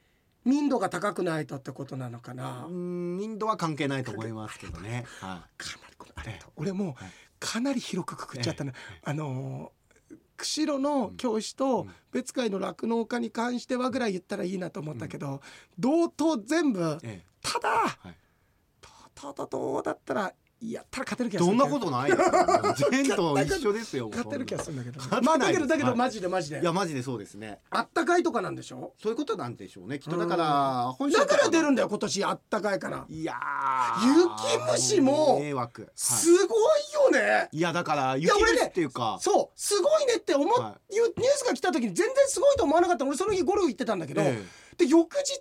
[0.45, 2.67] 民度が高くないとってことなのかな。
[2.69, 5.05] うーんインドは関係ないと思いますけどね。
[5.21, 15.43] はかなりこれありがとう俺もはいかなり広くくくっちゃったの、あのー釧路の教師と別会の酪農家に関してはぐらい言ったらいいなと思ったけど、
[15.79, 17.07] 同等全部い。
[17.07, 17.23] え。
[17.43, 18.15] ただ、はい。
[19.15, 21.59] ととどうだったらやったら勝てる気え、がする。
[21.59, 22.17] そんなことないよ。
[22.91, 24.09] 全と一緒ですよ。
[24.11, 25.23] 勝てる気がするんだけど。
[25.23, 25.97] まあだけどだけどはい。
[25.99, 26.61] マジでマジで。
[26.61, 27.61] いやマジでそうですね。
[27.71, 28.93] あったかいとかなんでしょ？
[29.03, 29.99] そういうことなんでしょうね。
[29.99, 30.19] きっと。
[30.19, 31.81] だから本州だから出るんだ。
[31.81, 33.07] だよ今年あったかいから。
[33.09, 33.35] いや
[34.05, 35.83] 雪虫も迷惑。
[35.83, 35.91] はい。
[35.95, 36.59] すごい
[36.95, 37.49] よね。
[37.53, 39.19] いやだから雪や俺ね虫っていうか。
[39.21, 40.99] そうすごいねって思っ、はい。
[40.99, 44.45] うニュースが来た時に全然すごいと思わなかった俺その日ゴルフ行ってたんだけど、え
[44.77, 45.39] で翌日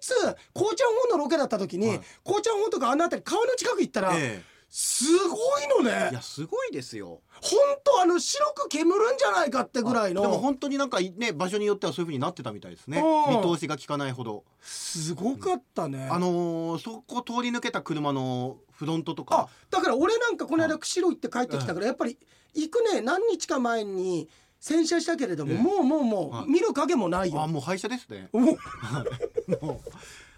[0.53, 2.01] こうちゃん本のロケだった時に、はい。
[2.23, 6.10] こうちゃん本とかあの辺り川の近く行ったら、えすごいのね。
[6.10, 7.21] えいやすごいですよ。
[7.41, 10.21] 本当あの白く煙るんじゃないかってぐらいの。
[10.21, 12.99] でも本当になんかね場所によってはそういう風になってたみたいですね。
[12.99, 13.41] うん。
[13.41, 14.43] 見通しが効かないほど。
[14.62, 19.49] すごかったね、あのーそこ通り抜けた車のフロントとあか。
[19.71, 22.17] だから俺なんかこの間釧路行って帰ってきたからやっぱり
[22.53, 24.29] 行くね何日か前に
[24.60, 26.43] 洗車したけれども、ええもうもうもはい。
[26.45, 28.29] う見る影もないよ、あもう廃車ですね。
[28.34, 28.58] もう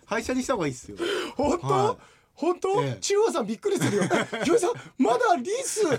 [0.05, 0.97] 廃車にした方がいいですよ。
[1.35, 1.97] 本当、はい
[2.41, 2.99] 本当、ええ。
[2.99, 4.03] 中央さんびっくりするよ。
[4.03, 4.09] ひ
[4.59, 5.97] さんまだリスリ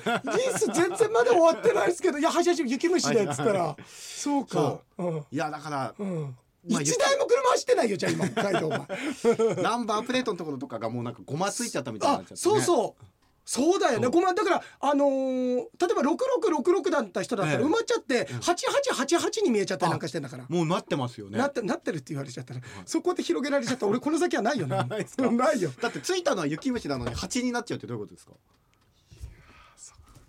[0.58, 3.76] ス全然まだ終わってないですけどいやはしゃし雪虫でっつったら。
[3.86, 4.80] そうか。
[4.98, 5.04] う。
[5.04, 5.16] ん。
[5.30, 6.36] いやだからうん。
[6.68, 8.88] まあ一台も車走ってないよじゃあ今北海道は。
[9.62, 12.36] ナンバープレートのところとかがもうなんかごまついちゃったみたいになあっちゃって、ね。
[12.40, 13.04] そうそう。
[13.44, 14.06] そうだよね。
[14.08, 17.66] ごめんだからあのー例えば6666だった人だったらええ。
[17.66, 20.44] 埋まっちゃって8888に見えちゃったりなんかしてんだから。
[20.48, 21.38] もうなってますよね。
[21.38, 24.76] なってなってるって言われちゃったら、そこで広げられちゃった俺この先はないよね。
[24.76, 25.70] ないよ。
[25.80, 28.32] だってついたのは雪虫なのに蜂になっちゃうってどういうことですか？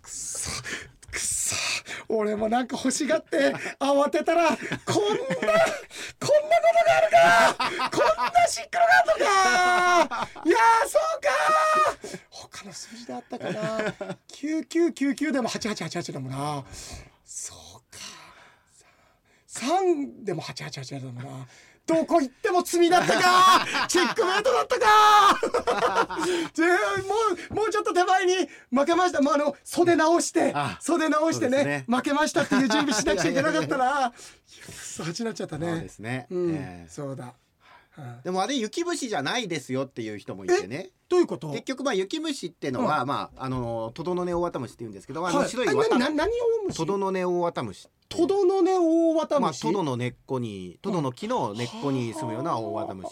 [0.02, 0.50] くそ
[1.14, 1.54] くそ。
[2.08, 5.70] 俺もなんか欲しがって慌てたらこんなこんなこと
[6.84, 10.28] があるかこんなシックロがあるのか。
[10.44, 11.28] いやそうか
[12.30, 13.94] 他の数字であったかな。
[14.28, 16.64] 9999でも8888だもな。
[17.24, 17.58] そう
[17.90, 17.98] か
[19.48, 21.46] 3でも8888だもな。
[21.86, 23.66] どこ行っても罪だったか。
[23.88, 25.38] チェックメイトだったか。
[26.54, 26.74] ぜも
[27.50, 29.20] うもうちょっと手前に負けました。
[29.20, 31.84] もうあの袖直してあ袖直してねね。
[31.88, 34.12] 負けましたっていう準備しなくちゃいけなかったな
[34.72, 35.70] そうになっちゃったね。
[35.70, 36.90] そうですね、うん、ええ。
[36.90, 37.43] そうだ、うん
[38.24, 40.90] でもあれ雪虫じゃないですよっていう人もいてね。
[41.08, 41.50] どういうこと？
[41.50, 45.48] 結局まあ雪虫ってのは、まああのトドノネオオワタムシって言うんですけど、あのはい。
[45.48, 46.34] 白い綿あなな何を
[46.66, 53.10] 虫トドノネオオワタムシトドのね大綿まあ、虫、トドの根っこにトドの木の根っこに住むような大ワタムシ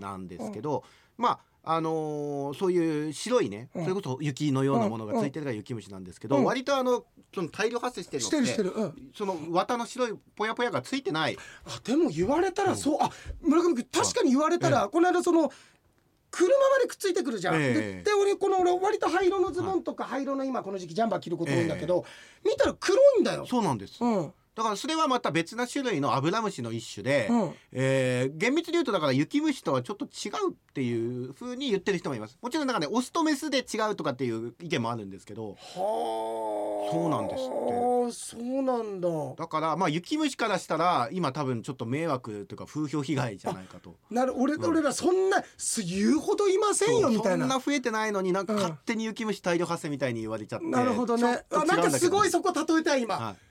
[0.00, 0.84] なんですけど
[1.18, 3.84] まああのーそういう白いね、うん。
[3.84, 6.44] それこそ雪のようなものがついてるから雪虫なんですけど、うん。
[6.44, 11.36] 割とあのその大量発生してるのってしてるしてる、うん、その綿の白いぽやぽやがついてない。
[11.66, 13.10] あでも言われたらそう、あ
[13.42, 15.50] 村上君確かに言われたら、えこの間その
[16.30, 17.74] 車までくっついてくるじゃん、ええ。
[17.98, 22.04] でで俺この俺割と灰色のズボンとか灰色の今この時期ジャンバー着ること多いんだけど、
[22.44, 23.46] 見たら黒いんだよ。
[23.46, 27.54] そうなんです、うんだからそれはまた別な種類のアブラムシの一種で、うん。
[27.72, 32.36] えー厳密に言うとだから雪虫とはちょっと違うっていうふうに言ってる人もいます。
[32.42, 35.50] もちろんなんかねオスとメスで違うとかっていう意見もあるんですけど。
[35.50, 36.92] はあ。
[36.92, 38.12] そうなんですって。
[38.12, 43.96] そうなんだだからまあ雪虫からしたら今多分ちょっと迷惑というか風評被害じゃないかと。
[44.10, 44.64] なる俺,、うん。
[44.64, 47.44] 俺らそんなす言うほどいませんよみたいな。
[47.44, 51.44] そんな増えてないのになんかうん勝手に雪虫大量発生みたいに言われちゃって、なるほどね。
[51.52, 53.49] あなんかすごいそこ例えたい今、はい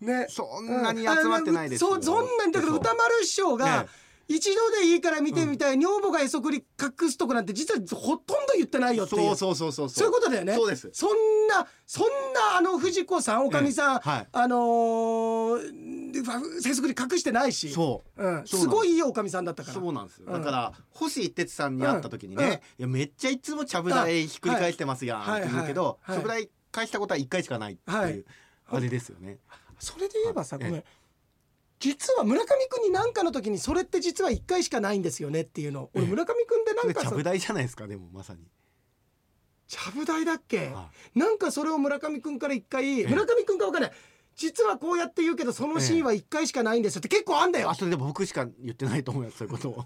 [0.00, 0.26] ね。
[0.28, 3.88] そんなに集まってないですよ、そうそんなにだから歌丸師匠がね
[4.30, 9.22] 一度でいいから見てみたい、女房がへそくり隠すとこなんて実はほとんど言ってないよっていう。
[9.22, 10.06] そうそうそうそうそう。
[10.06, 10.54] いうことだよね。
[10.54, 10.88] そうです。
[10.92, 14.08] そんなそんなあの藤子さんおかみさん、ええ。
[14.08, 14.28] はい。
[14.30, 18.24] あのー、へそくり隠してないし、そう。
[18.24, 18.68] うす。
[18.68, 19.74] ごいいいおかみさんだったから。
[19.74, 20.32] そうなんですよ、うん。
[20.32, 22.52] だから星一徹さんに会った時にね、うん。
[22.52, 28.24] いやめっちゃいつもちゃぶ台ひっくり返してますやんはいって言うけど、ちゃぶ台返したことは一回しかないっていう、はい。
[28.68, 29.38] あれですよね。
[29.80, 30.84] それで言えばさええごめん。
[31.80, 35.90] 実は村上君に何かの時にそれって実は1回しかないんですよねっていうの。
[35.94, 36.10] 俺ええ。
[36.10, 38.40] 村上君でなんかさぶ台じゃないですかでもまさに。
[39.66, 40.66] ちゃぶ台だっけ？
[40.68, 43.92] はなんかそれを村上君から一回え村上君か分かんない
[44.40, 47.68] 実はこうやって言うけどそのシーンは一回しかないんですよって結構あんだよ。
[47.68, 49.68] あそれでも僕しか言ってないと思うよそういうこと。
[49.68, 49.84] を。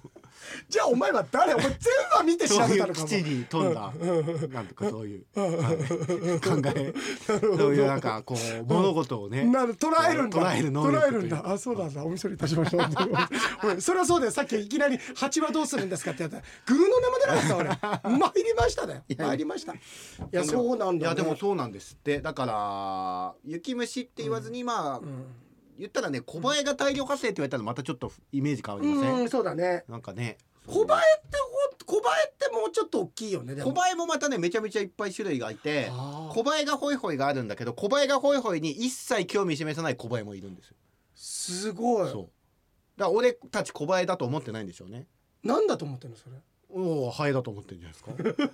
[0.68, 1.54] じゃあお前は誰？
[1.54, 1.76] お前全
[2.10, 3.06] 部は見て調そういべたのかも。
[3.06, 4.52] う基地に富んだうん。
[4.52, 6.94] なんとかそういう考え。
[7.26, 9.44] そういうなんかこう物事をね。
[9.44, 10.38] なる捉えるんだ。
[10.38, 11.42] 捉える能力捉えるんだ。
[11.52, 12.82] あそうなんだお見それいたしましょう。
[13.74, 13.80] ん。
[13.80, 14.30] それはそうだよ。
[14.30, 18.14] さっきいきなり「蜂はどうするんですか?」ってやったらグーの名前出なかった俺。
[18.18, 19.72] 参りましただよ参りました。
[19.72, 19.78] い
[20.30, 22.20] やそうなんだ、ね、いやでもそうなんですって。
[22.20, 25.26] だから雪虫って言わずにまあ、うん。
[25.76, 29.28] 言ったらね小バエが大量発生って言われたらまたちょっとイメージ変わりません、うん。
[29.28, 29.84] そうだね。
[29.88, 30.38] なんかね。
[30.66, 31.36] 小バエって
[31.86, 35.90] ほ小バエってもうちょっと大きいよね小バエもまたねめちゃめちゃいっぱい種類がいて
[36.30, 40.76] 小バエがホイホイがあるんだけど小バエがホイホイに一切興味示さない小バエもいるんですよ。
[41.14, 42.10] すごい。
[42.10, 42.22] そう。
[42.96, 45.06] だから俺たち小バエだと思ってないんでしょうね。
[45.42, 46.36] なんだと思ってんのそれ？
[46.70, 48.50] おおハエだと思ってるんじゃないですか？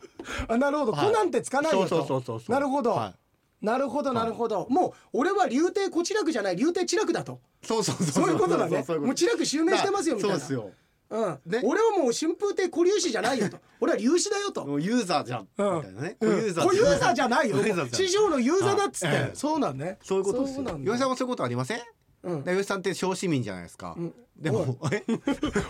[0.52, 1.06] あなるほど、はい。
[1.06, 3.14] コナンってつかないよとそうそうそうそうなるほど、は
[3.60, 7.40] なるほどなるほど、もう俺は竜亭こちらくじゃない竜亭知楽だと。
[7.62, 8.06] い、そうそうそう。
[8.06, 8.70] そういうことだね。
[8.70, 10.38] そういうこともう知楽襲名してますよみたいな。
[10.38, 10.70] そうですよ。
[11.10, 11.38] うん。
[11.44, 11.60] ね。
[11.64, 13.58] 俺はもう春風亭小粒子じゃないよと。
[13.80, 14.64] 俺は粒子だよと。
[14.64, 15.76] もうユーザーじゃん、うん。
[15.76, 16.16] みたいなね。
[16.20, 16.30] うん。
[16.30, 17.56] 小ユーザー小ユーザーじゃないよ。
[17.56, 18.08] 小ユーザーじゃん。
[18.08, 19.16] 師匠のユーザーだっつって、はい。
[19.16, 19.34] ええ。
[19.34, 19.98] そうなんね。
[20.02, 20.64] そういうことですよ。
[20.64, 21.80] 吉さんもそういうことありません？
[22.22, 22.44] うん。
[22.44, 24.14] 吉さんって小市民じゃないですか、うん。
[24.36, 25.04] でもえ？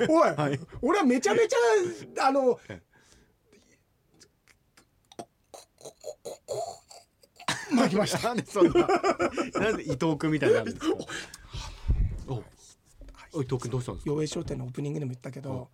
[0.09, 0.61] おい、はい。
[0.83, 2.59] 俺はめちゃめちゃあの
[7.71, 8.19] えまきました。
[8.29, 8.73] なんでそんな
[9.61, 10.97] なんで伊藤君みたいになるんですか？
[12.29, 14.11] おお伊藤君どうしたんですか？
[14.13, 15.69] 洋栄商店のオープニングでも言ったけど、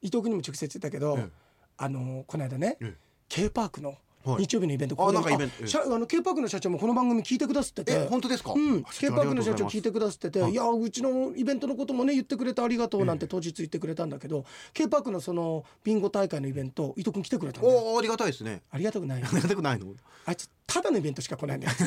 [0.00, 1.30] 伊藤君にも直接言ったけど、ええ。
[1.78, 2.96] あのこの間ね、ええ。
[3.28, 3.98] K パークのはい
[4.38, 5.36] 日曜日のイベント、あここで。
[5.36, 7.92] なんあの K パークの社長もこの番組聞いてくださってて。
[7.92, 8.52] え本当ですか？
[8.52, 18.62] うん、あ K パークの社長聞いてくくださってて、はいい、やうちのイベントのこともね言ってくれてありがとうなんて当日言ってくれたんだけど、K パークのそのビンゴ大会のイベント伊藤君来てくれたんおおありがたいですね。
[18.70, 19.86] ありがたくないよありがたくないの？
[20.24, 21.74] あいつただのイベントしか来ないんだよ。
[21.78, 21.84] で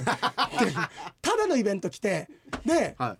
[1.21, 2.27] ただのイベント来て
[2.65, 3.17] では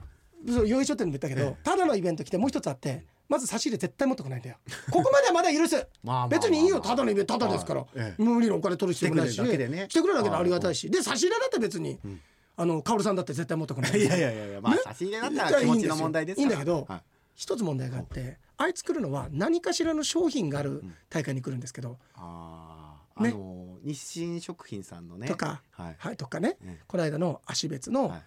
[0.48, 0.52] い。
[0.52, 4.58] そう用意書店でも言ったけど、ただのイベント来てもう一つあってまず差し入れ絶対持ってこないんだよ
[4.92, 5.88] ここまではまだ許す。
[6.30, 9.34] 別にいいよただのイベントただですから、はいええ無理にお金取る必要もないし。
[9.34, 9.88] 来てくれるだけでね。
[9.90, 10.90] 来てくれるだけでありがたいし。
[10.90, 12.22] で差し入れだって別に、ん。
[12.58, 14.00] あの薫さんだって絶対持ってこない。
[14.00, 17.02] いやいやいやいやまあ差し入れだったら気持ちの問題ですいいんだけどはい。
[17.36, 25.28] 一つ問題があってあいつ来るのは何かしらの商品がある大会に来るんですけど、あーあねの日清食品さんのね。
[25.28, 25.96] とか、はい。
[25.98, 26.84] はい、とかね、ええ。
[26.88, 28.22] この間の芦別のはい。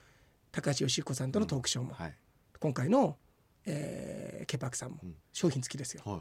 [0.51, 2.15] 高橋義彦さんとのトークショーも、はい。
[2.59, 3.17] 今回の、
[3.69, 5.15] えー、ケパークさんもうん。
[5.33, 6.21] 商品付きですよ、はい。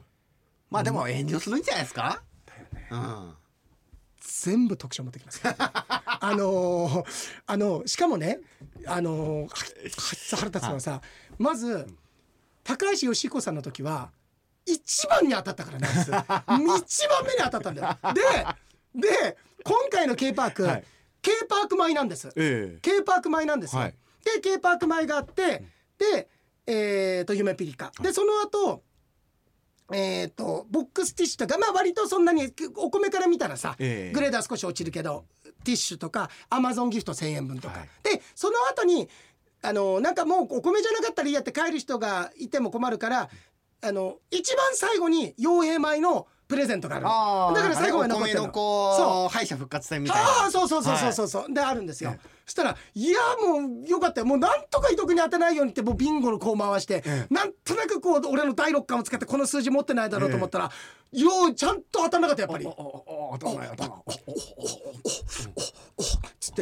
[0.70, 2.22] まあでも遠慮するんじゃないですか？
[2.92, 3.34] うん。
[4.20, 5.46] 全部特徴持ってきます。
[5.46, 8.40] よ あのーあのしかもね
[8.86, 11.02] あのーはは腹立つのはさ
[11.38, 11.88] まず
[12.64, 14.12] 高橋義彦さんの時は
[14.66, 16.06] 一番に当たったからね 一
[17.08, 18.14] 番目に当たったんだよ。
[18.96, 20.84] でで今回の K パーク、はい。
[21.22, 22.30] K パーク米なんです。
[22.36, 23.96] え K パーク米なんですよ、はい。
[24.24, 25.64] で K パーク米があって
[25.98, 26.28] で
[26.68, 27.92] えー、とゆめぴりか。
[28.02, 28.84] でその後
[29.94, 34.14] えー、とボックスティッシュとかまあ割とそんなにお米から見たらさ、ええ。
[34.14, 35.24] グレードは少し落ちるけど
[35.64, 37.90] ティッシュとかアマゾンギフト1,000円分とか、はい。
[38.04, 39.08] でその後に
[39.62, 43.30] あのなんかもうお米じゃなかったらいいやって帰る人がいても困るから
[43.82, 48.54] あの一番最後に傭兵米のプレゼントがあるだから最後まで残ってるの。
[48.54, 49.34] そう。
[49.34, 50.50] 敗者復活戦みたいな。
[50.50, 51.28] そうそうそうそうそう。
[51.28, 54.22] そう、であるんですよ、したらいやもうよかった。
[54.22, 60.72] よもうなんとか伊藤君に当てないようにってもうビンゴのこう回して、えなんとなくこう俺の第六感を使ってこの数字持ってないだろうと思ったら、
[61.12, 62.66] ようちゃんと当たんなかったやっぱり。
[62.66, 62.70] お。
[62.70, 64.04] おお当たらない当たらない
[65.28, 65.50] つ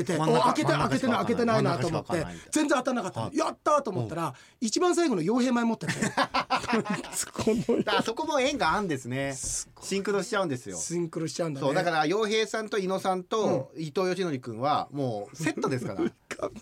[0.01, 3.29] ってて、開けて開けてない開けてないなと思って全然当たんなかった。
[3.34, 5.93] やったーと思ったら一番最後の傭兵米持ってて。
[7.31, 9.36] こ のだからそこも縁があんですね。
[9.81, 10.77] シンクロしちゃうんですよ。
[10.77, 11.65] シンクロしちゃうんだね。
[11.65, 16.01] そうだから洋平さんと伊野さんと伊藤義則君はもうセットですから。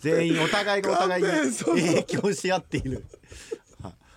[0.00, 3.04] 全員お互いがお互いに影響し合っている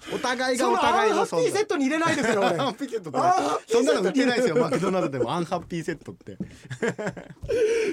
[0.09, 2.47] はいお互いがおそのアンハッピーセットに入れないでくれ俺。
[2.47, 3.11] アンハッピーセット
[3.67, 6.37] そんなの売ってないですよマクドナルドでもアンハッピーセットって。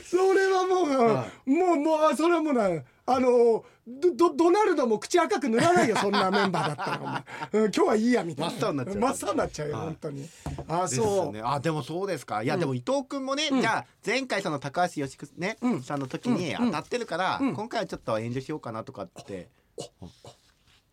[0.09, 2.69] それはもう、はもうもうあそれはもうな
[3.07, 8.53] あのドドドナルドも口赤く塗らないよそんなメンバーだったらうん、今日はいいやみたいな。
[8.53, 9.01] 真っ青になっちゃう。
[9.01, 9.85] 真っ青になっちゃうよ、はい。
[9.87, 10.29] 本当に。
[10.69, 12.43] あですそう、ねあでもそうですか。
[12.43, 13.61] いや、でも伊藤君もね、ん。
[13.61, 15.83] じゃあ前回その高橋義久ね、うん。
[15.83, 17.55] さんの時にうん当たってるから、うん。
[17.55, 19.49] 今回はちょっと遠慮しようかなとかって、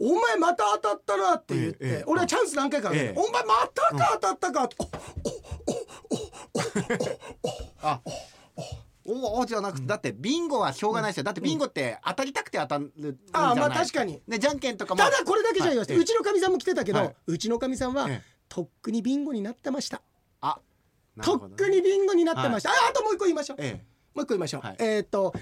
[0.02, 3.14] お前また当たったなって言って、俺はチャンス何回かある、ええ。
[3.16, 4.70] お前またか当たったか、
[7.84, 8.02] あ
[9.06, 20.02] おおじゃなくて、だってビンゴはしょうがないですよだってビンゴって当たりたくて当たるんじゃないああまあ確かにねじゃんけんとかもただこれだけじゃ言いません、はいうちのかみさんも来てたけど、はいうちのかみさんは、ええとっくにビンゴになってました
[20.42, 20.60] あ
[21.22, 23.82] とっくにビンゴになってました、ああともう一個言いましょう、え
[24.14, 25.34] もう一個言いましょう、はいえっ、と、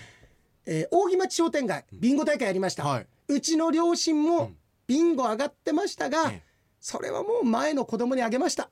[0.66, 4.56] えー、扇町商店街ビンゴ大会やりました、えはいうちの両親もん。
[4.88, 6.44] ビンゴ上がってましたが、ええ。
[6.80, 8.70] それはもう前の子供にあげました。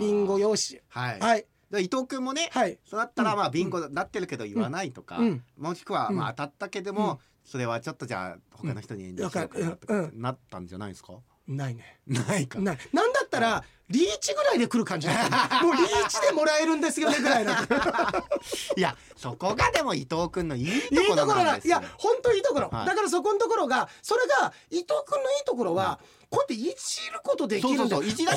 [0.00, 0.80] ビンゴ用紙。
[0.88, 1.46] はい、はい。
[1.70, 2.78] で伊藤君もね、はい。
[2.84, 5.44] そうだったらまあビンゴなってるけど言わないとか、うん。
[5.58, 7.18] もしくはまあ当たったけども、うん。
[7.44, 11.14] それはちょっとじゃあ他の人に遠慮しようかなったんじゃないですか、
[11.46, 11.98] ないね。
[12.06, 12.60] ないか。
[12.60, 12.78] ない。
[12.92, 17.52] なんだったらリーチぐらいで来る感じ もうリーチでもらえるんですよねぐらいの。
[18.76, 22.86] いやそこがでも伊藤君のいいいいところなんですいや本当いいところ、はい。
[22.86, 25.98] だからそこのところがそれが伊藤君のいいところは、
[26.30, 28.32] こうやっていじることできるんだよそうそうそういじね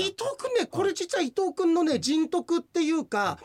[0.00, 3.38] 伊藤君ねこれ実は伊藤君のね人徳っていうか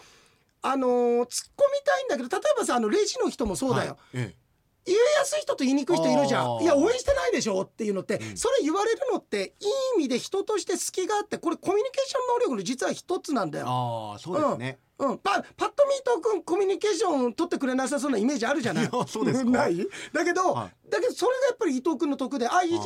[0.61, 3.99] あのー突っ込みたいんだけど例えばさあのレジの人もそうだよ、はい。
[4.13, 4.35] え
[4.87, 6.63] 言いやすい人と言いにくい人いるじゃん。
[6.63, 8.37] いや応援してないでしょっていうのって、ん。
[8.37, 13.67] それ言われるのっていい意味で人として隙があってこれコミュニケーション能力の実は一つなんだえよ。
[13.67, 18.85] ああそうですね、うん、パパッと見伊藤君コミュニケーション取ってくれなさそうなイメージあるじゃない？
[18.85, 19.43] いやそうです。
[19.43, 19.77] か ない？
[20.13, 22.81] だけど、はだけどそれがやっぱり伊藤君の得であいじっ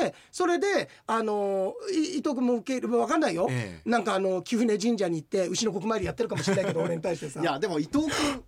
[0.00, 3.88] てそれであのい伊藤君も受けるわかんないよ、ええ。
[3.88, 7.40] なんかあの貴船神社に行って牛の国参りやってるかもしれないけど俺に対してさ。
[7.40, 8.42] いやでも伊藤君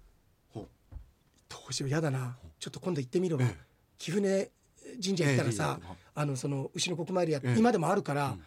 [1.48, 1.72] どう。
[1.72, 3.54] しようやだなちょっと今度行ってみろ、ええ。
[3.98, 4.50] 貴船
[5.02, 5.78] 神社行ったらさ、
[6.14, 8.42] あのその牛の国参りや今でもあるから、うん。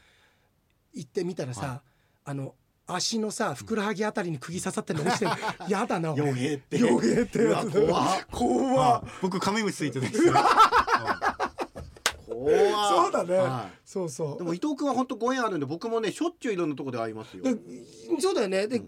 [0.94, 1.82] 行ってみたらさ、は
[2.26, 2.56] あの
[2.88, 5.32] 足のさふくらはぎあたりに釘刺さってるの落ちてる
[5.70, 6.78] やだな傭兵って。
[6.80, 7.40] 傭兵って
[7.72, 10.44] 怖怖僕カメムシついてるんですよ怖
[12.46, 14.38] そうだね、はそうそいう。
[14.38, 17.44] でも伊藤君は本当ご縁あるんで僕もねしょっちゅういろんなとこで会いますよ。
[17.44, 17.56] で
[18.20, 18.68] そうだよね。
[18.68, 18.86] で,、で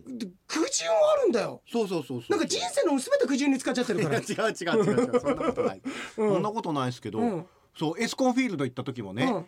[0.48, 1.62] 苦渋もあるんだよ。
[1.72, 2.32] そうそうそうそう。
[2.32, 4.18] なんか人生の全て苦渋に使っちゃってるから。
[4.20, 5.20] 違う違う違う違う。
[5.20, 5.82] そんなことない、
[6.18, 6.34] うん。
[6.34, 7.46] そんなことないですけど、うん。
[7.78, 9.46] そうエスコンフィールド行った時もね、うん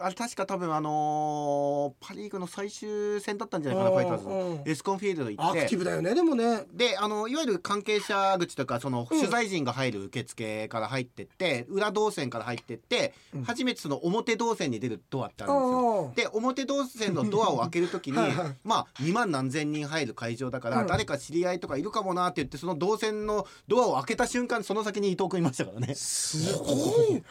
[0.00, 4.56] あれ確か多分あのーパ・リーグの最終戦だったんじゃないかなファイターズうんうん。
[4.56, 6.64] のエスコンフィールド行アクティってブだよねでもね。
[6.72, 9.18] であのいわゆる関係者口とかそのうん。
[9.18, 13.44] 取材陣が入る受付から入ってって、裏動線から入ってって、うん。
[13.44, 16.10] 初めてその表動線に出るドアってあるんですよ。
[16.12, 18.18] あで表動線のドアを開けるときに
[18.64, 20.86] まあ2万何千人入る会場だから、うん。
[20.86, 25.94] 誰か知り合いとかいるかもなって言ってその動線のドアを開けた瞬間その先に伊藤君いましたからね。
[25.94, 27.22] すごい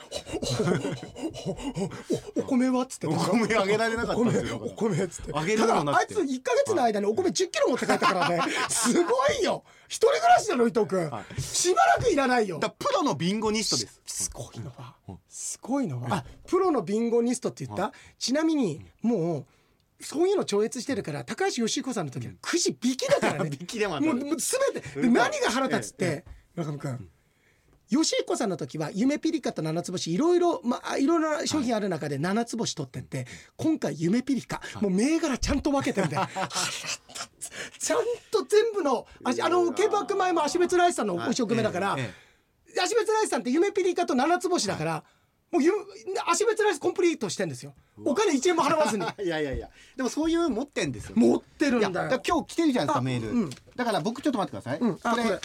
[2.57, 2.83] 米は？
[2.83, 3.07] っつって。
[3.07, 4.57] お米あげられなかったんですよ。
[4.57, 5.31] お米っつって。
[5.35, 8.41] あげるあいつ1か月の間にお米1 0キロ持って帰ったからね。
[8.69, 9.63] すごいよ。
[9.87, 12.59] 一人暮らしだろ伊藤君、はしばらくいらないよ。
[12.59, 14.01] だプロのビンゴニストです。
[14.05, 14.71] すごいの。
[14.71, 15.19] はうん。
[15.27, 16.01] すごいの。
[16.01, 19.45] はあプロのビンゴニストって言った、ちなみにもう
[20.03, 23.51] そういうの超越してるから高橋義彦さんの時はくじ引きだからね。
[23.59, 25.01] 引きでももう全て。
[25.01, 26.25] で何が腹立つって？
[26.55, 27.09] 村上君
[27.89, 34.61] 吉彦さんの時は夢ピリカと七つ星いろいろまあいろいろな商品ある中で七つ星取ってって今回夢ピリカ。
[34.81, 36.17] もう銘柄ちゃんと分けてるんで。
[37.77, 37.99] ちゃん
[38.31, 42.13] と全部のああの競馬前も足別ライスさんのお食目だからえ
[42.81, 45.03] 足別ライスさんって夢ピリカと七つ星だから
[45.51, 45.71] もうゆ
[46.27, 47.75] 足別ライスコンプリートしてんですよ。
[48.03, 49.05] お金1円も払わずに。
[49.19, 49.69] え いやいやいや。
[49.95, 51.13] でもそういう持ってんですよ。
[51.15, 51.91] 持ってるんだよ。
[51.91, 53.49] だから今日来てるじゃないですかあメール、うん。
[53.75, 54.99] だから僕ちょっと待ってください、うん。
[55.03, 55.39] あこれこれ。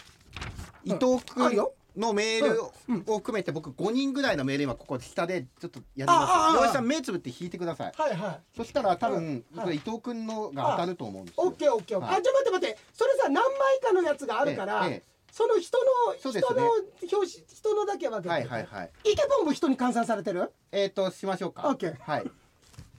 [0.84, 6.56] 伊藤君あるよのメールを含めて僕5人ぐらいのメール今ここ下でちょっとやります。
[6.56, 7.92] 岩井さん目つぶって引いてください。
[7.96, 8.40] はいはい。
[8.56, 11.44] そしたら多分うんこれ伊藤君のが当たると思うんですよ。
[11.44, 12.20] オッケーオッケーオッケー、はい。
[12.20, 12.78] あちょ待って待って。
[12.92, 14.88] それさ何枚かのやつがあるから、
[15.32, 18.90] その人のね人の表紙人のだけ分けて、はいはいはい。
[19.04, 20.52] イケボンも人に換算されてる？
[20.72, 21.68] えっ、ー、としましょうか。
[21.68, 21.96] オッケー。
[21.98, 22.30] はい。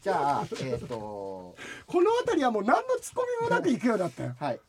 [0.02, 1.56] じゃあえっ、ー、と
[1.88, 4.36] この辺りはもう何のツッコミもなくいくようになったよ。
[4.39, 4.60] はい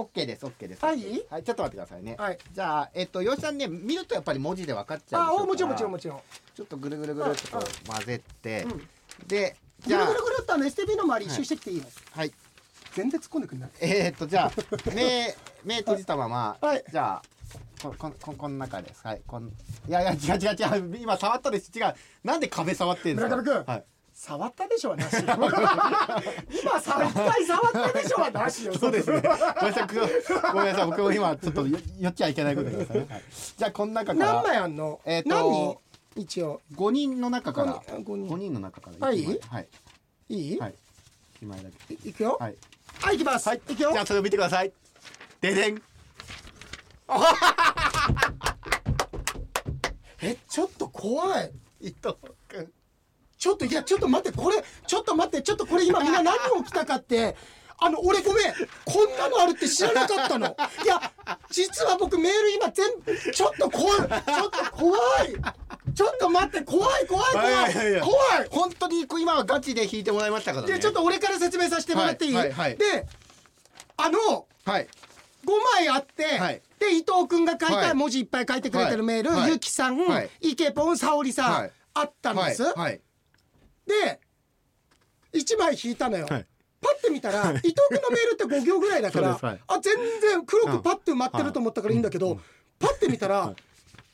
[0.00, 0.84] オッケーですオッケーです。
[0.84, 0.96] はい？
[1.30, 2.16] はいちょっと待ってくださいね。
[2.18, 2.38] はい。
[2.52, 6.20] じゃあえっ、と吉井さんね見るとやっぱり文字で分かっちゃうあもちろんもちろんもちろん。
[6.54, 7.58] ちょっとぐるぐるぐるっと
[7.90, 8.88] 混ぜて、うん。
[9.26, 12.32] でじゃあぐるぐるぐるっとあの STB の周り一周してきていいよ、はい。
[12.94, 14.52] 全然突っ込んでくんないえー、っとじゃあ
[14.94, 15.34] 目
[15.64, 16.84] 目閉じたまま、はい。
[16.90, 17.22] じゃあ
[17.82, 19.00] ここここの中です。
[19.06, 19.22] はい。
[19.26, 19.50] こんい
[19.88, 20.98] やいや違う違う違う。
[20.98, 21.70] 今触ったです。
[21.74, 21.94] 違う。
[22.24, 23.36] なんで壁触ってんですか？
[23.36, 23.84] 村上君はい
[24.22, 25.34] 触ったでしょはなし今
[26.78, 28.74] さ一回触ったでしょはなしよ。
[28.74, 29.22] そうですね。
[29.22, 29.36] ごめ
[29.70, 29.86] んなさい、
[30.52, 33.06] ごめんなさい、僕も今ちょっとよ寄っちゃいけないことですね。
[33.08, 33.22] はい。
[33.56, 35.50] じゃあこの中か何ら枚あんの、えーと何？
[35.50, 35.80] 人
[36.16, 36.60] 一応。
[36.74, 37.82] 五人の中から。
[38.02, 38.52] 五人。
[38.52, 39.24] の中からはい。
[39.48, 39.68] はい。
[40.28, 40.74] いい、はい。
[41.36, 41.94] 一枚だけ。
[41.94, 42.36] い、いくよ。
[42.38, 42.56] はい。
[43.00, 43.48] はい、いきます。
[43.48, 43.92] はい、いくよ。
[43.92, 44.02] じゃ。
[44.02, 44.70] あそれを見てください。
[45.40, 45.82] ででん。
[50.20, 51.50] え、ちょっと怖い。
[51.80, 52.14] 伊藤
[52.48, 52.70] 君。
[53.40, 57.34] ちょっと、いや、ちょっと待って、これ、ちょっと待って、ちょっとこれ今みんな何を来たかって。
[57.82, 58.52] あの、俺ごめん、
[58.84, 60.54] こんなのあるって知らなかったの。
[60.84, 61.00] いや、
[61.50, 64.10] 実は僕メール今全部、ちょっと怖い、ちょっ
[64.50, 65.94] と怖い。
[65.94, 67.74] ちょっと待って、怖い、怖い、怖い。
[68.00, 68.48] 怖い。
[68.50, 70.74] 本当に今はガチで弾いてもらいましたからね。
[70.74, 72.34] で、ちょっと俺から説明させてもらっていい？
[72.34, 73.06] はいはいはいで、
[73.96, 74.86] あの、はい
[75.46, 83.00] 5枚あって、はいで伊藤君が書いたはい文字いっぱい書いてくれてるメール、はいゆきさん、はいイケポン沙織さん、はいあったんです、はいはい
[83.90, 84.20] で
[85.32, 86.46] 1枚引いたのよ、はい。
[86.80, 89.60] パッて見たら伊藤君のメールって5行ぐらいだから、はい。
[89.66, 92.40] あ全然黒くパッて埋まってると思ったからいいんだけど、
[92.78, 93.54] パッて見たら、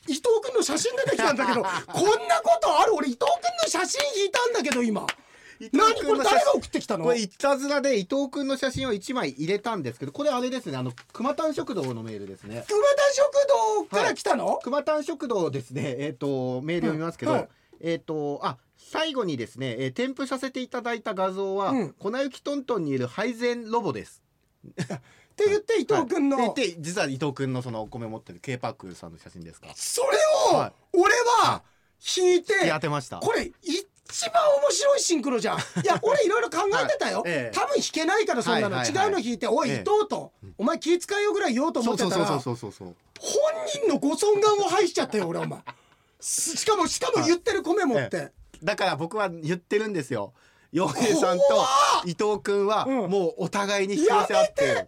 [0.07, 2.93] 伊藤君の写真出てきたんだけど こんなことある？
[2.95, 5.05] 俺伊藤君の写真引いたんだけど今。
[5.71, 5.95] 何？
[6.03, 7.05] これ誰が送ってきたの？
[7.05, 12.63] これいたずらで伊藤君の写真を一枚入れたんですけどこれあれですねあの熊丹食堂のメールですね。
[12.67, 13.31] 熊田食
[13.89, 15.95] 堂から来たの、熊丹食堂ですね。
[15.99, 17.49] えっ、とメール読みますけど、うんはい。
[17.81, 18.57] えっ、とあ
[18.89, 21.89] 最後にですね、えー添付させていただいた画像は、うん。
[21.93, 24.23] 粉雪トントンにいる配膳ロボです。
[24.71, 24.75] っ
[25.35, 26.53] て言って伊藤君の、はい。
[26.53, 29.67] でで実は伊藤君のそのお米を持ってる K パックさんの写真ですか。
[29.75, 30.07] それ
[30.53, 30.73] を、はい。
[30.93, 31.13] 俺
[31.43, 31.63] は
[32.17, 33.17] 引いて、引き当てました。
[33.17, 35.57] これ一番面白いシンクロじゃん。
[35.83, 37.31] いや俺いろいろ考えてたよ、はい。
[37.31, 37.55] ええ。
[37.55, 39.05] 多分弾けないからそんなの、はいはいはい。
[39.05, 39.75] 違うの弾いて「おい伊え。
[39.75, 45.59] え藤」と「お前気遣いよ」ぐらい言おうと思ってたらそうそうそうそうそう本人のご尊顔を排しちゃったよ俺お前。
[46.19, 48.31] すしかもしかも言ってる米持って、
[48.63, 50.33] だから僕は言ってるんですよ。
[50.71, 51.43] 洋平さんと
[52.05, 53.09] 伊藤君はうん。
[53.09, 54.87] もうお互いに引き寄せ合ってる。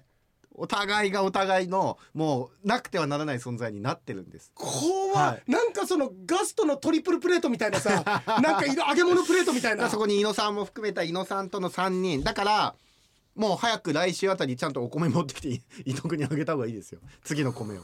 [0.53, 4.51] お互いがお互いのもうなくてはならない存在になってるんです。
[4.53, 5.51] 怖、はい。
[5.51, 8.03] なんかそのガストのトリプルプレートみたいなさ
[8.43, 9.89] なんか揚げ物プレートみたいな。
[9.89, 12.23] そこに伊野さんも含めた伊野さんとの3人。
[12.23, 12.75] だから
[13.35, 15.47] もう早く来週あたりちゃんとお米持ってきて
[15.85, 16.99] 伊藤君にあげた方がいいですよ。
[17.23, 17.83] 次の米を。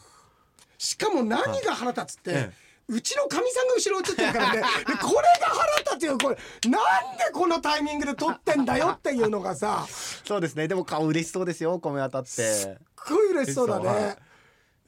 [0.77, 2.53] しかも何が腹立つって、え
[2.87, 4.61] うちのかみさんが後ろ映ってるからね。
[4.61, 6.17] でこれが腹立つよ。
[6.17, 6.37] これ
[6.69, 6.81] なん
[7.17, 9.85] でこのタイミングで撮ってんだよっていうのがさ。
[9.87, 10.67] すそうですね。
[10.67, 11.73] でも顔嬉しそうですよ。
[11.73, 12.41] お米当たって。
[12.41, 12.77] っ
[13.09, 13.85] ごい嬉しそうだね。
[13.87, 13.91] い。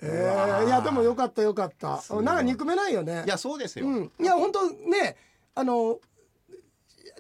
[0.02, 2.04] えーー、いやでもよかったよかった。
[2.22, 3.24] なんか憎めないよね。
[3.26, 4.12] いやそうですよ、うん。
[4.20, 5.18] いや本当ね
[5.56, 6.00] あの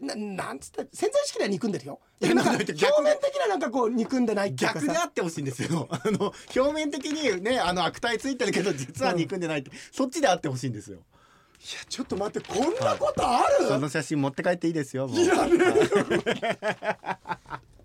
[0.01, 1.99] ななんつった潜在意識では憎んでるよ。
[2.21, 2.83] 表面的
[3.39, 5.87] ななんかこう憎んでない逆であってほしいんですよ。
[5.91, 10.97] あの表面的にねあの悪態ついてるけど実は憎んでないって、そっちであってほしいんですよ。
[10.97, 11.03] いや
[11.89, 15.57] ちょっと待ってこんなことある、その写真持って帰っていいですよいらね。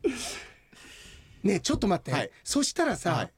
[0.02, 0.08] え
[1.42, 2.30] ねえちょっと待って、はい。
[2.44, 3.32] そしたらさ、はい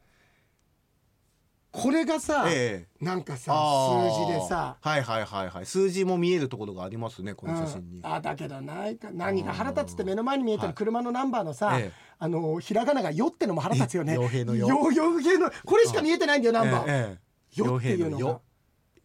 [1.74, 3.04] これがさ、ええ。
[3.04, 4.76] なんかさ数字でさ。
[4.80, 5.66] はいはいはいはい。
[5.66, 10.74] 数字も見えるところがありますねこの写真に、うんあだけどないか何が腹立つって目の前に見えてるはい。
[10.74, 11.92] 車のナンバーのさ、ええ。
[12.20, 14.16] あのひらがなが「よ」ってのも腹立つよね。
[14.16, 14.68] 傭兵のよ。
[14.68, 16.86] よよ兵のこれしか見えてないんだよナンバー。
[16.86, 18.40] ええよっていうのよ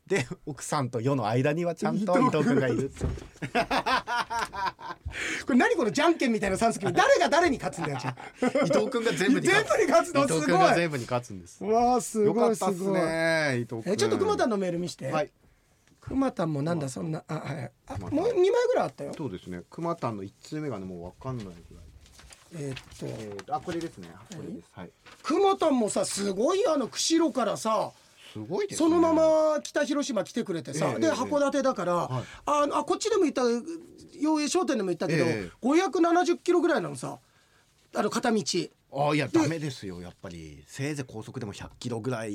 [0.10, 2.92] で奥さんと世の間にはちゃんと伊伊藤藤君がいる
[5.46, 7.98] これ何このじゃんけんみたいな三席誰が誰に勝つんだよ
[8.66, 9.68] 伊藤君が全部に勝つ。
[9.70, 10.46] 全部に勝つのすごい。
[10.46, 11.64] 君が全部に勝つんです。
[11.64, 13.00] うわあすよごいすかったっすごい。
[13.00, 13.94] ね伊藤君。
[13.94, 15.32] えちょっと熊田のメール見して、はい。
[16.02, 17.24] 熊田もなんだそんな。
[17.28, 17.72] あはい。
[17.88, 18.34] あもう二枚
[18.68, 19.14] ぐらいあったよ。
[19.16, 19.62] そうですね。
[19.70, 21.84] 熊田の一通目がねもうわかんないぐらい。
[22.56, 23.56] えーっと。
[23.56, 24.10] あこれですね。
[24.36, 24.70] これです。
[24.72, 24.90] はい。
[25.22, 27.92] 熊田もさすごいあの釧路からさ
[28.34, 28.90] すごいですね。
[28.90, 31.12] そのまま北広島来てくれてさ、でええええ。
[31.12, 32.24] 函館だから、はい。
[32.46, 33.42] あのあこっちでも言った
[34.20, 35.66] 洋栄商店でも言ったけど、ええ。
[35.66, 37.20] 570キロぐらいなのさ
[37.96, 38.44] あの片道
[38.92, 40.64] あいやダメですよやっぱり。
[40.68, 42.34] せいぜい高速でも100キロぐらい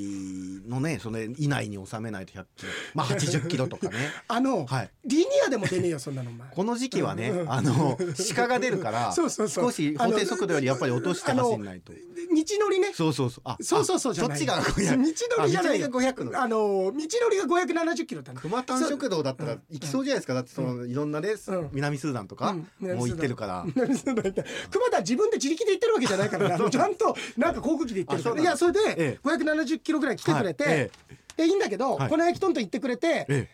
[0.67, 2.71] のねそれ以内に収めないと100キロ。
[2.93, 3.95] まあ80キロとかね。
[4.27, 4.91] あの、はい。
[5.05, 7.97] リニアでも出ねえよそんなの この時期はねうんあの
[8.35, 11.91] 鹿が出るからそうそう少し法定速度よりやっぱり落として走んないと。
[11.93, 11.99] 道
[12.59, 12.91] のりね。
[12.93, 13.41] そうそうそう。
[13.45, 14.49] あそうそうそうじゃない。
[14.49, 16.41] あそっちが道500のりじゃないのりが500の。
[16.41, 16.93] あの道の
[17.29, 18.39] りが570キロだね。
[18.41, 20.33] 熊丹食堂だったら行きそうじゃないですか。
[20.33, 21.69] だってそのいろんなねうん。
[21.73, 23.65] 南スーダンとかうん南もう行ってるから。
[23.75, 28.41] 南スーダン行って熊田は自分で自力で行ってるわけじゃないからねあのちゃんとなんか航空機で行ってるから。
[28.41, 30.91] いやそれでえ570キロぐらい来てくれて、
[31.37, 32.09] でいいんだけど、はい。
[32.09, 33.49] この焼きとんと言ってくれて、え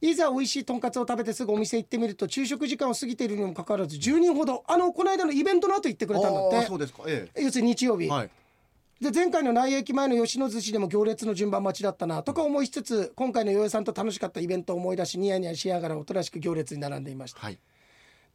[0.00, 4.62] いざ美味しいとんかつを食べてすぐお店行ってみると昼食時間を過ぎているにもかかわらず10人ほど。
[4.66, 6.66] あのこの間のイベントの後言ってくえれたんだって。
[6.66, 7.02] そうですか。
[7.06, 8.08] え要するに日曜日、
[9.00, 17.40] で前回の内野駅前の吉野寿司でも行列の順番待ちだったなとか思いつつ今回の洋江さんと楽しかったイベントを思い出しニヤニヤしながらおとなしく行列に並んでいました。
[17.40, 17.58] はい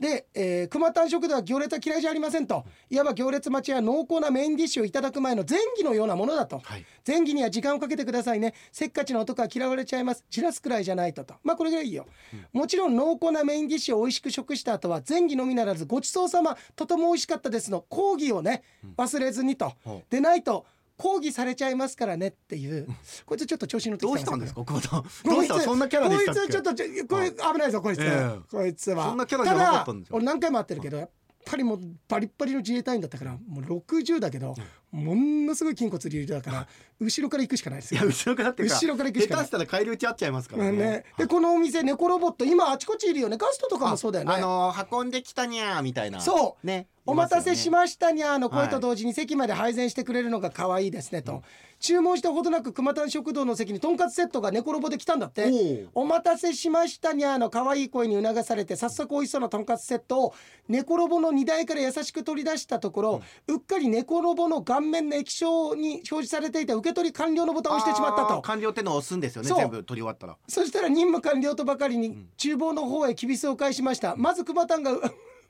[0.04, 2.66] で、えー、熊丹食堂は行列は嫌いじゃありませんと。
[2.90, 6.86] いわば行列待ちは濃厚なメインディッシュをいただく前の前儀のようなものだと、はい。
[7.08, 8.54] 前儀には時間をかけてくださいね。
[8.74, 10.26] せっかちの男は嫌われちゃいます。
[10.30, 11.36] じらすくらいじゃないとと。
[11.42, 12.06] まあこれぐらいいいよ、
[12.52, 18.64] もちろん濃厚なメインディッシュを美味しく食した後は前儀のみならずごちそうさまとても美味しかったですの講義をね
[18.98, 20.12] 忘れずにと、ほう。
[20.12, 20.66] でないと
[21.04, 22.88] 抗議されちゃいますからねっていう
[23.26, 31.10] こいつちょっと調子乗ってきたどうしたんですか久保田どうしたそんなキャラでしたっこいつちょっとちょこれ危ないぞこいつ、えーこいつはそんなキャラじゃなかったんですよ俺何回も会ってるけどやっ
[31.46, 34.56] ぱりもうバリッバリの自衛隊員だったからもう60だけど、
[34.94, 36.68] ものすごい筋骨隆々だから
[37.00, 38.02] 後ろから行くしかないですよ。
[38.02, 39.46] いや後ろからって後ろから行くしかない。
[39.46, 43.38] 下手したら返り討ち合っちゃいますからうんねね、でこのお店猫ロボット今あちこちいるよね。
[43.38, 44.34] ガストとかもそうだよね。
[44.36, 46.22] あの運んできたにゃーみたいな。
[46.22, 46.68] そう。
[46.68, 46.88] ね。
[47.06, 51.44] お待たせしましたにゃーの声はいと同時に席まで配膳してくれるのが可愛いですねと、
[51.82, 55.86] 注文したほどなく熊谷食堂の席にとんかつセットが猫ロボで来たんだって。
[55.94, 60.34] お待たせしましたにゃーの可愛い声に促されて早速美味しそうなとんかつセットを
[60.70, 68.42] 猫ロボの荷台から優しく取り出したところ、うっかり猫ロボの顔面の液晶に表示されていた受け取り完了のボタンを押してしまったと。
[68.42, 70.38] 完了ってのを押すんですよね全部取り終わったら。
[70.48, 74.16] そしたら任務完了とばかりに厨房の方へきびすを返しました。
[74.16, 74.78] まず熊が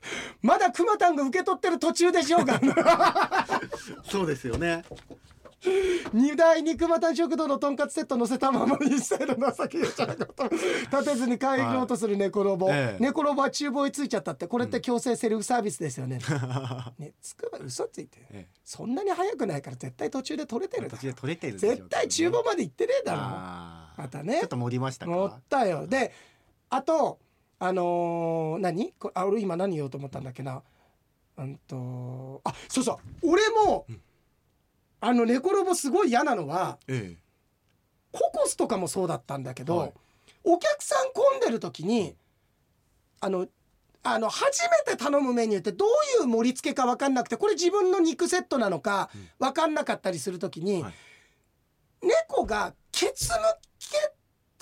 [0.42, 2.60] まだ熊たんが受け取ってる途中でしょうが
[4.04, 4.84] そうですよね
[6.12, 13.02] 荷台に熊谷食堂のとんかつセット乗せたまま一切の情けじゃなこと立てずに帰ろうとする猫ロボ、ええ。
[13.02, 16.18] 猫ロボは厨房へついちゃったってこれって強制セルフサービスですよね、
[16.98, 18.48] ねつくば嘘ついて、ええ。
[18.64, 23.18] そんなに早くないから絶対途中で取れてる途中で取れてる絶対厨房まで行ってねえだろ。
[23.20, 24.40] またね。
[24.40, 25.10] ちょっと盛りましたか？
[25.12, 25.86] 持ったよ。
[25.86, 26.12] で
[26.70, 27.18] あと
[27.58, 28.92] あのー何？
[28.98, 30.62] こあ俺今何言おうと思ったんだっけな。
[31.36, 33.30] うんとあそうそう。
[33.30, 33.86] 俺も、
[35.06, 37.16] あの猫ロボすごい嫌なのはえ
[38.10, 39.92] ココスとかもそうだったんだけど、はい。
[40.44, 42.14] お客さん混んでる時に
[43.20, 43.46] あの
[44.02, 50.94] あの初めて頼むメニューってどういう盛り付けか分かんなくてこれ自分の肉セットなのか分かんなかったりする時に、はい。
[52.02, 53.28] 猫がケツ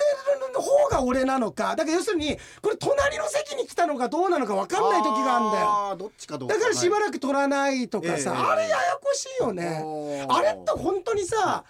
[0.02, 1.74] る方が俺なのか。
[1.76, 5.96] だから要するにこれ隣の席に来たのかどうなのか分えかんない時があるんだよ。
[5.98, 6.54] どっちかどうか。
[6.54, 10.26] だからしばららく取らないとかさ、ええあれややこしいよね。
[10.28, 11.64] あれって本当にさ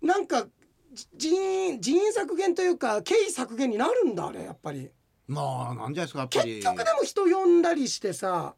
[0.00, 0.46] なんか
[0.92, 4.90] じ人員人員削減というか経費削減になるんだあれやっぱり。
[5.26, 6.54] まあなんじゃないですかやっぱり。
[6.56, 8.54] 結局でも人呼んだりしてさ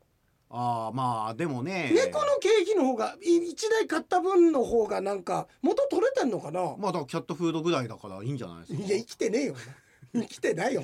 [0.51, 1.91] ああまあでもね。
[1.95, 6.75] 猫の経費の方がい一台買った分の方がなんか元取れてんのかな？
[6.79, 8.79] まあだからキャットフードぐらいだからいいんじゃないですか。
[8.79, 9.55] いや生きてねえよ。
[10.15, 10.83] 生きてないよ。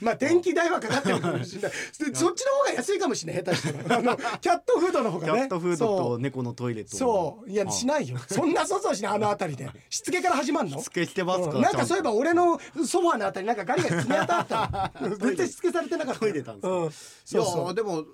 [0.00, 1.72] まあ電気代はかかってるかもしれない。
[1.98, 3.42] でそっちの方が安いかもしれない。
[3.44, 5.32] 下手したらあのキャットフードの方がね。
[5.32, 7.50] キャットフードと猫のトイレとそう。
[7.50, 8.18] いやしないよ。
[8.30, 9.68] そんな想像しないあの辺りで。
[9.90, 10.78] しつけから始まんの？
[10.78, 14.92] しつけしてますかなんかそういえば俺のソファーのあたりなんかガリガリ爪痕あった。
[15.18, 16.20] 絶対しつけされてなかった。
[16.20, 16.90] トイレたんですかうん、い
[17.24, 17.66] そうそう。
[17.66, 18.04] やでも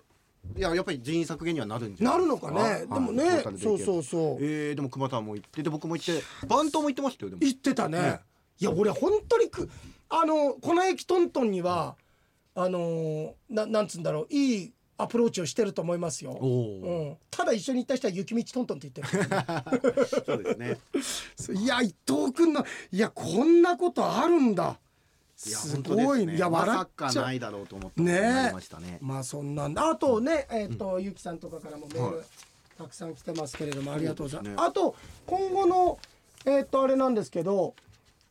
[0.56, 2.80] いややっぱり人員削減にはなるんじゃなるのかね。
[2.80, 4.44] でもね、はいトータルでそうそうそう。
[4.44, 7.40] えー、でも熊田も行ってで僕も行ってバントも行ってましたよでも。
[7.40, 8.00] 言ってたね。
[8.00, 8.20] ね。
[8.58, 9.70] いや俺本当にく
[10.08, 11.96] あの粉雪トントンには
[12.54, 19.24] あのーななんつうんだろういいアプローチをしてると思いますよ、うん、ただ一緒に行った人は雪道トントンって言ってる。
[20.24, 21.58] そうですね。
[21.60, 24.78] いや伊藤君のいやこんなことあるんだ
[25.50, 28.50] すごいいや笑さっちゃないだろうと思ってね。
[29.00, 32.26] まあそんなんだあとねえっ、と、ゆきさんとかからもメール、はい。
[32.78, 34.50] たくさん来てますけれどもありがとうございます。
[34.50, 34.56] ね。
[34.58, 34.94] あと
[35.26, 35.98] 今後の
[36.46, 37.74] えっ、とあれなんですけど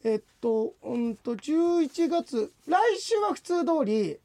[0.04, 4.18] えっ、とうんと11月来週は普通通り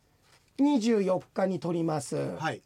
[0.58, 2.62] 24日に撮ります、はい。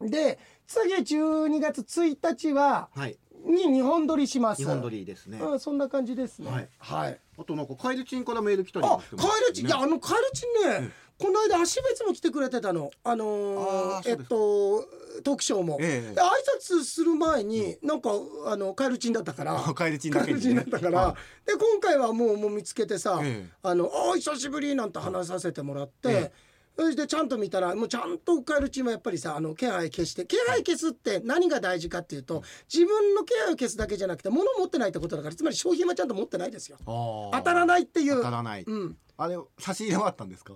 [0.00, 4.62] で次12月1日ははいに日本撮りします。
[4.62, 5.38] 日本撮りですね。
[5.38, 6.50] うんそんな感じですね。
[6.50, 6.68] はい。
[6.78, 7.18] はい。
[7.38, 13.28] あとなんかカエルチンからメール来たりあもしてますカエルチン、いやあのカエルチンね、この間足別も来てくれてたのあのー
[13.60, 16.14] えっあーそうですとトークショーも、ええ。
[16.14, 16.24] で挨
[16.58, 18.10] 拶する前に、なんか
[18.46, 21.46] あのカエルチンだったからあカエルチンカエルチンだったから、はい。
[21.46, 23.50] で今回はもうもう見つけてさ、ええ。
[23.62, 26.32] あのあ久しぶりなんて話させてもらって、え
[26.76, 36.78] そしてちゃんと見たらもうちゃんとカエルチンはやっぱりさあの気配消して気配消すって何が大事かっていうと自分の気配を消すだけじゃなくて物持ってないってことだからつまり商品はちゃんと持ってないですよ。
[36.84, 38.16] 当たらないっていう。
[38.16, 38.96] 当たらない、うん。
[39.16, 40.54] あれ差し入れはあったんですか？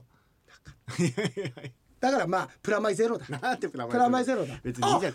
[2.00, 3.26] だからまあプラマイゼロだ。
[3.26, 4.44] プラマイゼロ。
[4.44, 4.60] だ。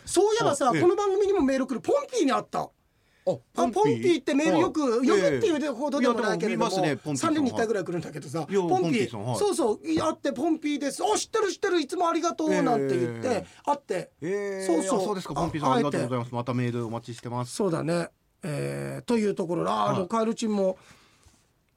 [0.05, 1.81] そういえばさこの番組にもメール来る。
[1.81, 2.69] ポンピーにあった
[3.25, 4.21] ポンピー？
[4.21, 6.69] ってメールよくはいよくっていうほどでもないけれども。
[6.69, 7.31] いやでも見ますねポンピーさん。
[7.31, 9.37] 3年に1回ぐらい来るんだけどさポンピー。
[9.37, 11.03] そうそうあってポンピーです。
[11.03, 14.11] あ知ってる知ってるいつもありがとうなんて言ってえ会って。
[14.21, 14.99] えー、そうそう。
[14.99, 16.33] あそうですかポンピーさんあありがとうございます。
[16.33, 17.55] またメールお待ちしてます。
[17.55, 18.09] そうだね。
[18.43, 20.77] えーというところあのカエルチンも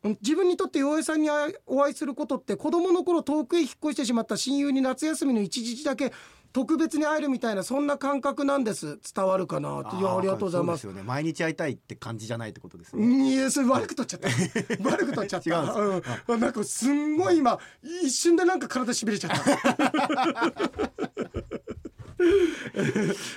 [0.03, 1.29] うん自分にとって洋平さんに
[1.67, 6.13] お会いすることって子供の頃遠くへ引っ越してしまった親友に夏休みの一日だけ
[6.57, 8.99] 特別に会えるみたいなそんな感覚なんです。
[9.15, 9.97] 伝わるかなって。
[9.97, 10.87] いやありがとうございます。
[10.87, 11.03] ね。
[11.03, 14.29] 毎日会いたいって感じじゃないってことですね、いやそれ悪く取っちゃった。
[14.89, 15.51] 悪く取っちゃった。
[15.51, 19.37] 違うんうん、なんかすんごい今一瞬でなんか体しびれちゃった。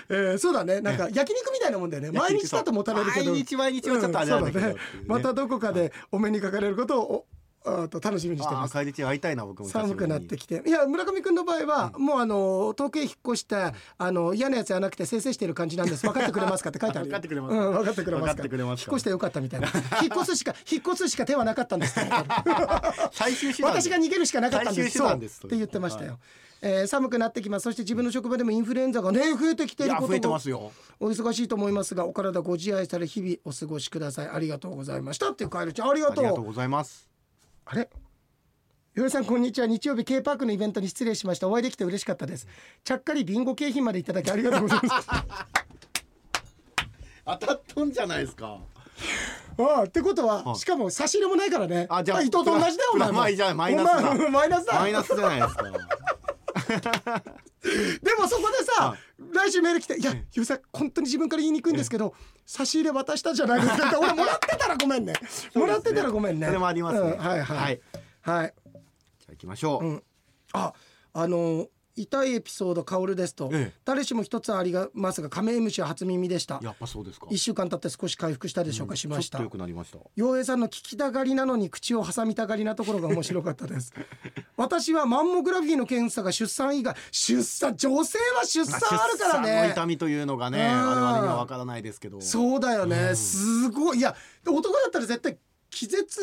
[0.08, 0.80] えーそうだね。
[0.80, 2.12] なんか焼肉みたいなもんだよね。
[2.12, 3.32] 毎日だともたれるけど。
[3.32, 4.74] 毎日毎日はちょっとあれなんだけどうん。
[4.76, 4.80] ね。
[5.08, 7.26] またどこかでお目にかかれることをお
[7.66, 8.76] あと楽しみにしてあます。
[8.76, 10.64] あ帰り地会いたいな僕も寒くなってきて。
[10.66, 16.06] いや村上君の場合は、もうあの遠くへ引っ越したあの嫌なやつじゃなくて先生してる感じなんです。
[16.06, 17.12] 分かってくれますかって書いてあるよ。
[17.12, 17.56] 分かってくれます。
[17.56, 18.86] うん、分かってくれます分かってくれます。
[18.86, 19.68] か引っ越してよかったみたいな。
[20.02, 21.96] 引っ越すしか 引っ越すしか手はなかったんです
[23.12, 24.90] 最終手段私が逃げるしかなかったんです。
[24.90, 25.40] 最終手段です。
[25.42, 25.50] そう。
[25.50, 26.20] って言ってましたよ、
[26.62, 27.64] えー寒くなってきます。
[27.64, 30.34] そして自分の職場でもインフルエンザがね増えてきていることも。
[30.34, 30.72] ますよ。
[31.00, 34.30] お忙しいと思いますがお体ご自愛され日々お過ごしください。
[34.30, 35.32] ありがとうございました。
[35.32, 36.26] っていうカエルちゃんありがとう。
[36.26, 37.09] ありがとうございます
[37.72, 37.88] あれ？
[38.96, 39.68] よりさんこんにちは。
[39.68, 41.48] 日曜日 K パークのイベントに失礼しました。
[41.48, 42.48] お会いできて嬉しかったです。
[42.84, 45.08] ちゃっかりビンゴ景品までいただきありがとうございます。
[47.26, 48.58] 当たっとんじゃないですか。
[49.60, 50.56] ああってことは、はい。
[50.56, 51.86] しかも差し入れもないからね。
[51.92, 53.30] あじゃあ伊藤と同じだよお前マ
[53.70, 54.80] イナスだ。
[54.80, 55.64] マイナスじゃないですか
[58.02, 58.98] でもそこでさ、は
[59.32, 62.14] 来週メール来て「いやゆうさん本当に自分から言いにくいんですけど
[62.46, 65.14] 差し入れ渡したじゃないですか」俺もらってたらごめんね。
[65.56, 66.48] もらってたらごめんね。
[66.48, 67.12] それもありますね。
[67.12, 67.58] うんはいはい。
[67.58, 67.82] はい。
[68.22, 68.54] はい。
[68.64, 68.80] じゃ
[69.30, 70.04] あ行きましょう、うん。
[70.54, 70.74] あ
[71.14, 71.68] あの
[72.02, 73.80] 痛いエピソードカオルですと、ええ。
[73.84, 76.60] 誰しも一つありますがカメムシは初耳でした。
[76.64, 77.28] やっぱそうですか。
[77.30, 79.38] 一週間経って少し回復したでしょうか、しました。
[79.38, 80.00] ちょっと良くなりました。
[80.16, 83.94] 洋平さんの聞きたがりなのに口を挟みたがりなところが面白かったです。
[84.56, 92.22] 私はマンモグラフィーの検査が出産以外出産女性は出産あるから出産のね痛みというのがねうん我々にはわからないですけど。
[92.22, 94.00] そうだよね、すごい。
[94.00, 94.16] いや
[94.48, 95.38] 男だったら絶対
[95.70, 96.22] 気絶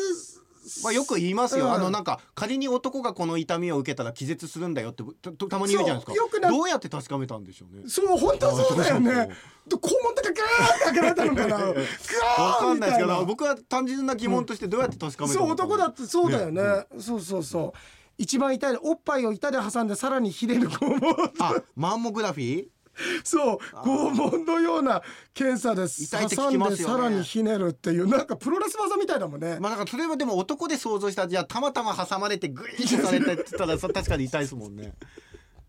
[0.83, 1.73] まあ、よく言いますよ、うん。
[1.73, 5.03] あのなんか仮に男がこの痛みを受けたら気絶するんだよって
[5.49, 6.49] たまに言うじゃないですか。
[6.49, 7.83] どうやって確かめたんでしょうね？
[7.87, 9.29] そう本当そうだよね。
[9.69, 11.57] そう肛門とかガーって開けられたのかな。
[11.57, 11.73] ガ
[12.37, 16.61] ーわかんないですけみたど僕は単純な疑問としてどうやって確かめたそうのか男だってそうだよね。
[16.99, 17.77] そうそうそう。
[18.19, 22.67] 一番痛いおっぱいを板で挟んでさらにひねる肛門あマンモグラフィー？
[23.23, 25.01] そう拷問のような
[25.33, 26.03] 検査です。
[26.03, 26.93] 痛いって挟んで聞きますよね。
[26.95, 34.93] さらにひねるっていうなんかプロレス技みたいだもんね、まあなんかそれはでも男で想像したじゃあたまたま挟まれてグイッとされたって言ったらそ確かに痛いですもんね。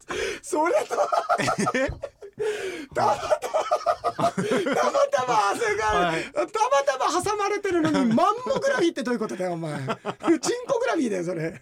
[0.42, 0.96] それと
[2.94, 3.28] たまた
[4.16, 4.32] またま
[5.10, 6.24] たま汗が、はい。
[6.24, 9.76] たまたま挟まれてるのに マンモグラフィーってどういうことだよお前。
[9.78, 9.88] チン
[10.66, 11.60] コグラフィーだよそれ。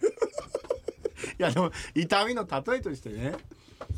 [1.39, 3.35] いやでも痛みの例えとしてね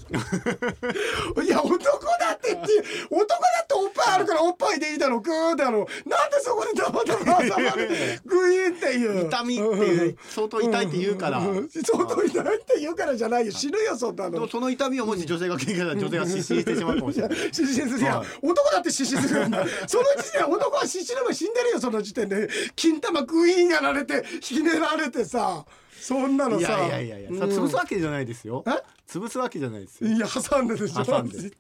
[1.43, 2.62] いや男だってって
[3.10, 9.28] 男だっておっぱいあるからおっぱいでいいだろうグーだろうなんでそこでたまたま挟まれグイーっていう。
[9.28, 11.41] 痛みっていう相当痛いって言うから。
[11.41, 13.51] 相当痛いって言うからじゃないよ。
[13.51, 14.47] 死ぬよそんなの。
[14.47, 17.38] その痛みをもし女性が経験したら女性が失神してしまうかもしれない。
[17.51, 18.05] 失神する。
[18.05, 19.66] や男だって失神するんだ。
[19.88, 22.49] その時点で男は失神の前死んでるよその時点で。
[22.76, 25.66] 金玉グイーンやられてひねられてさ
[26.02, 27.39] そんなのいさやいやいやいや、うん。
[27.39, 28.64] さ潰すわけじゃないですよ。
[28.68, 28.72] え？
[29.08, 30.10] 潰すわけじゃないですよ。
[30.10, 31.06] いや挟んででしょ。
[31.06, 31.52] 挟んで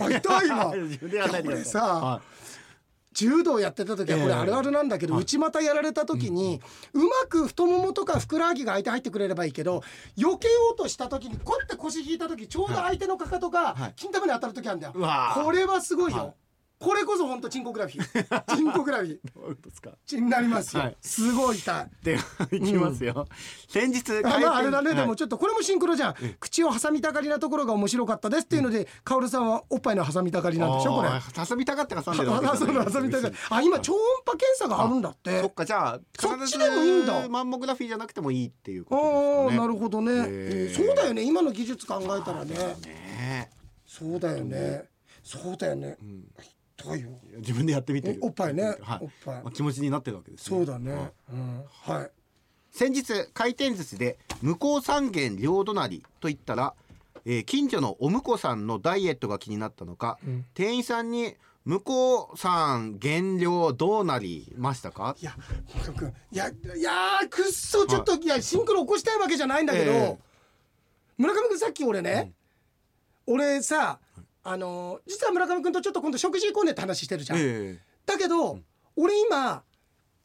[0.00, 2.22] あ痛いわ自分でやらないでくださいこれさは
[3.12, 4.40] 柔道やってた時はこれええ。
[4.40, 5.22] あるあるなんだけど、はい。
[5.22, 6.60] 内股やられた時に、
[6.92, 9.82] うまく太ももとかふくらはぎが相手入ってくれればいいけど
[10.18, 13.92] 避けようとした時にこうやって腰引いた時ちょうど相手のかかとがはい。
[13.96, 15.44] 金玉に当たる時あるんだよ、うわー。
[15.44, 16.34] これはすごいよ、はい
[16.78, 18.44] これこそ本当チンコグラフィー。
[18.54, 19.18] チンコグラフィー。
[19.34, 19.92] どういうことですか？
[20.06, 20.96] チンになりますよ、はい。
[21.00, 21.90] すごい痛い。
[22.04, 23.26] ではいきますよ、
[23.68, 24.98] 先日あまああれだね、はい。
[24.98, 31.08] でもちょっとこれもシンクロじゃん、口を挟みたがりなところが面白かったですっていうので、カオルさんはおっぱいの挟みたがりなんでしょこれ。
[31.08, 32.52] あー挟みたがって挟んでるわけじゃない。
[32.52, 35.40] あそうなの挟みたがりあ今超音波検査があるんだって。
[35.40, 37.26] そっかじゃあそっちでもいいんだ。
[37.28, 39.56] マンモグラフィーじゃなくてもいいっていうあことですかね。
[39.56, 40.82] あなるほどね、へえー。
[40.82, 41.22] ーそうだよね。
[41.22, 42.54] 今の技術考えたらね。
[42.84, 43.50] ね。
[43.86, 44.84] そうだよね。
[45.24, 45.96] そうだよね。
[45.98, 46.24] え、うん
[46.76, 47.08] 痛いよ。
[47.36, 48.18] 自分でやってみてる。
[48.22, 48.76] おっぱいね。
[48.80, 48.98] はい。
[49.02, 49.42] おっぱい。
[49.42, 50.56] まあ気持ちになってるわけですね。
[50.58, 51.12] そうだね、はい。
[51.32, 52.10] うん、はい
[52.70, 56.74] 先日回転寿司で向こう三軒両隣と言ったら、
[57.24, 60.44] えー近所のお婿さんのダイエットが気になったのか、うん。
[60.52, 65.16] 店員さんに「向こうさん減量どうなりましたか?
[65.20, 65.34] いや
[66.30, 70.18] いやいやーくっそちょっと、い、やシンクロ起こしたいわけじゃないんだけど、ええ。
[71.18, 72.32] 村上君さっき俺ね、
[73.26, 73.98] 俺さ
[74.48, 78.60] あのー実は村上君とちょっと今度食事行こうねって話してるじゃん、えだけど、
[78.94, 79.62] 俺今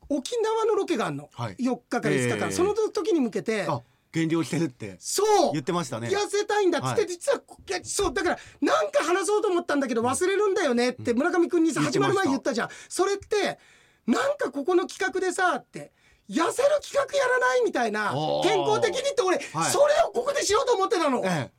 [0.09, 1.55] 沖縄のロケがあるの、はい。
[1.55, 2.51] 4日から5日間、ええ。
[2.51, 3.67] その時に向けて
[4.11, 5.53] 減量してるってそう。
[5.53, 6.09] 言ってましたね。
[6.09, 7.07] 痩せたいんだっつって、はい。
[7.07, 7.41] 実は
[7.84, 12.69] そうだからなんか話そうと思ったんだけど忘れるんだよねって村上君にさ始まる前に言ったじゃん。
[12.89, 13.57] それって
[14.05, 15.93] なんかここの企画でさって
[16.30, 18.13] 痩せる企画やらないみたいな
[18.43, 19.72] 健康的にって俺、はい。
[19.72, 21.49] それをここでしようと思ってたの、え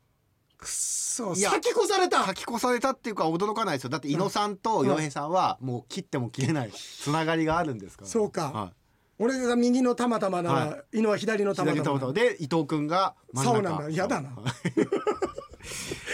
[0.62, 2.24] くっそ先越されえた。
[2.24, 3.90] 書き越されたっていうか驚かないですよ。
[3.90, 8.08] だって伊野さんと洋平さんはもう切っても切れないつながりがあるんですから。
[8.08, 8.50] そうか。
[8.52, 8.72] は
[9.18, 13.52] 俺が右のたまたまなら、は犬は左のい、たまたまで伊藤君が真ん中。
[13.54, 13.88] そうなんだ。
[13.90, 14.30] 嫌だな。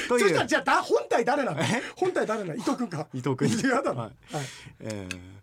[0.08, 1.62] そしたらじゃあだ本体誰なの
[1.96, 3.06] 本体誰なの伊藤君か。
[3.12, 4.12] 伊藤君嫌 だな、ははい。
[4.12, 4.14] い
[4.80, 5.14] えー。
[5.14, 5.38] うん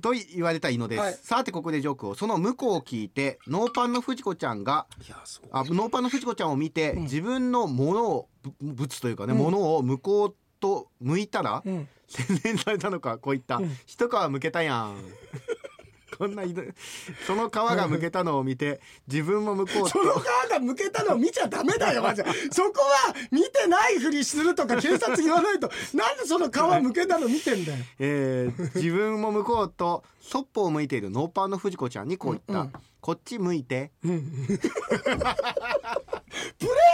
[0.00, 1.18] と言われた伊野です、はい。
[1.22, 2.14] さてここでジョークを。
[2.14, 5.48] その向こうを聞いてノーパンの藤子ちゃんがいやそう。
[5.52, 7.02] あノーパンの藤子ちゃんを見て、うん。
[7.02, 8.28] 自分のものを
[8.60, 9.40] ぶ物というかね、うん。
[9.54, 11.88] を向こうと向いたら、うん。
[12.06, 13.76] 洗練されたのかこういった、うん。
[13.86, 14.96] 一皮むけたやん
[16.16, 16.42] こんな
[17.26, 22.30] その皮がむけたのを見て自分も向こう そのと側が向けたのを見ちゃダメだよマジで。
[22.50, 25.70] そこは見てないふりするとか警察言わないと。
[25.92, 27.84] なんでその皮向けたの見てんだよ。
[27.98, 32.72] えー自分も向こうとそっぽを向いているノーパンの藤子ちゃんにこう言った、うんうん。
[33.00, 33.92] こっち向いて。
[34.02, 34.20] プレイ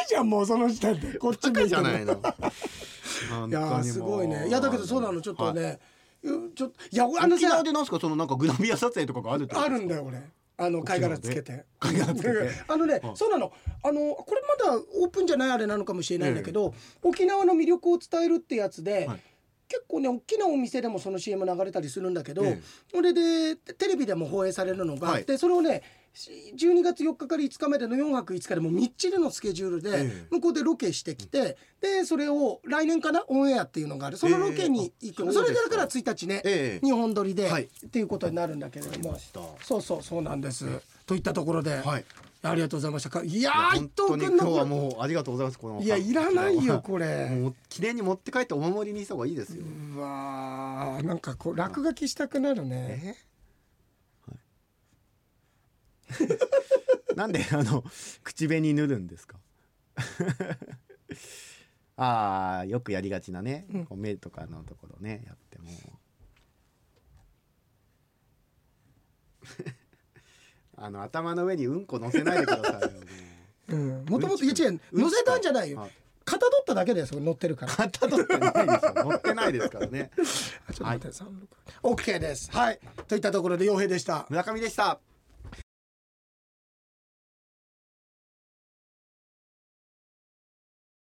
[0.08, 1.18] じゃんもうその時点で。
[1.18, 2.14] こっち向いてじゃないの。
[3.48, 4.48] いやーすごいね。
[4.48, 10.22] いやだけどそうなのちょっとね、うんちょっといやあのさ沖縄でなんすかそのなんかグラビア撮影とかがあるあるんだよ俺。
[10.58, 11.64] あの貝殻つけて。
[11.78, 13.50] 貝殻つけてあのね、はいそうなの。
[13.82, 19.20] あのこれまだオープンじゃないあれなのかもしれないんだけど、沖縄の魅力を伝えるってやつで、はい。
[19.68, 22.62] 結構ね大きなお店でもその CM 流れたりするんだけど、ええ。
[22.92, 25.82] それでテレビでも放映されるのがあって、はそれをね
[26.14, 30.26] 12月4日から5日までの4泊5日でもうみっちりのスケジュールでええ。
[30.30, 34.16] 向こうでロケしてきて、でそれを来年かなオンエアっていうのがある。
[34.16, 35.76] そのロケに行くの、ええそれでだか。
[35.76, 36.86] ら1日ね、ええ。
[36.86, 37.64] 日本撮りで、はい。
[37.64, 39.18] っていうことになるんだけれども。
[39.62, 40.66] そうそうそうなんです。
[41.06, 42.04] といったところで、はい。
[42.42, 43.10] ありがとうございました。
[43.10, 43.22] か。
[43.22, 47.28] いやー伊藤君の今日はこもうありがとうございますこのれいやいらないよ これ。
[47.28, 49.62] もう綺麗に持って帰ってお守りにした方がいいですよ、
[49.94, 53.16] うわーなんかこう落書きしたくなるね。
[57.16, 57.84] なんであの
[58.22, 59.38] 口紅塗るんですか？
[61.96, 65.68] ああよくやりがちなね、うんこう目とかのところねやっても
[70.76, 72.96] あの頭の上にうんこ乗せないでくださいよも
[73.68, 74.04] ううん。
[74.06, 75.90] もともといや違ううん乗せたんじゃないよはい。
[76.24, 77.72] かたどっただけでそれ乗ってるから。
[77.74, 80.10] かたどってないですよ乗ってないですからね
[80.68, 81.48] あちょっと待って、三六。
[81.82, 82.50] オッケーです。
[82.52, 82.80] はい。
[83.08, 84.26] といったところで洋平でした。
[84.30, 85.00] 村上でした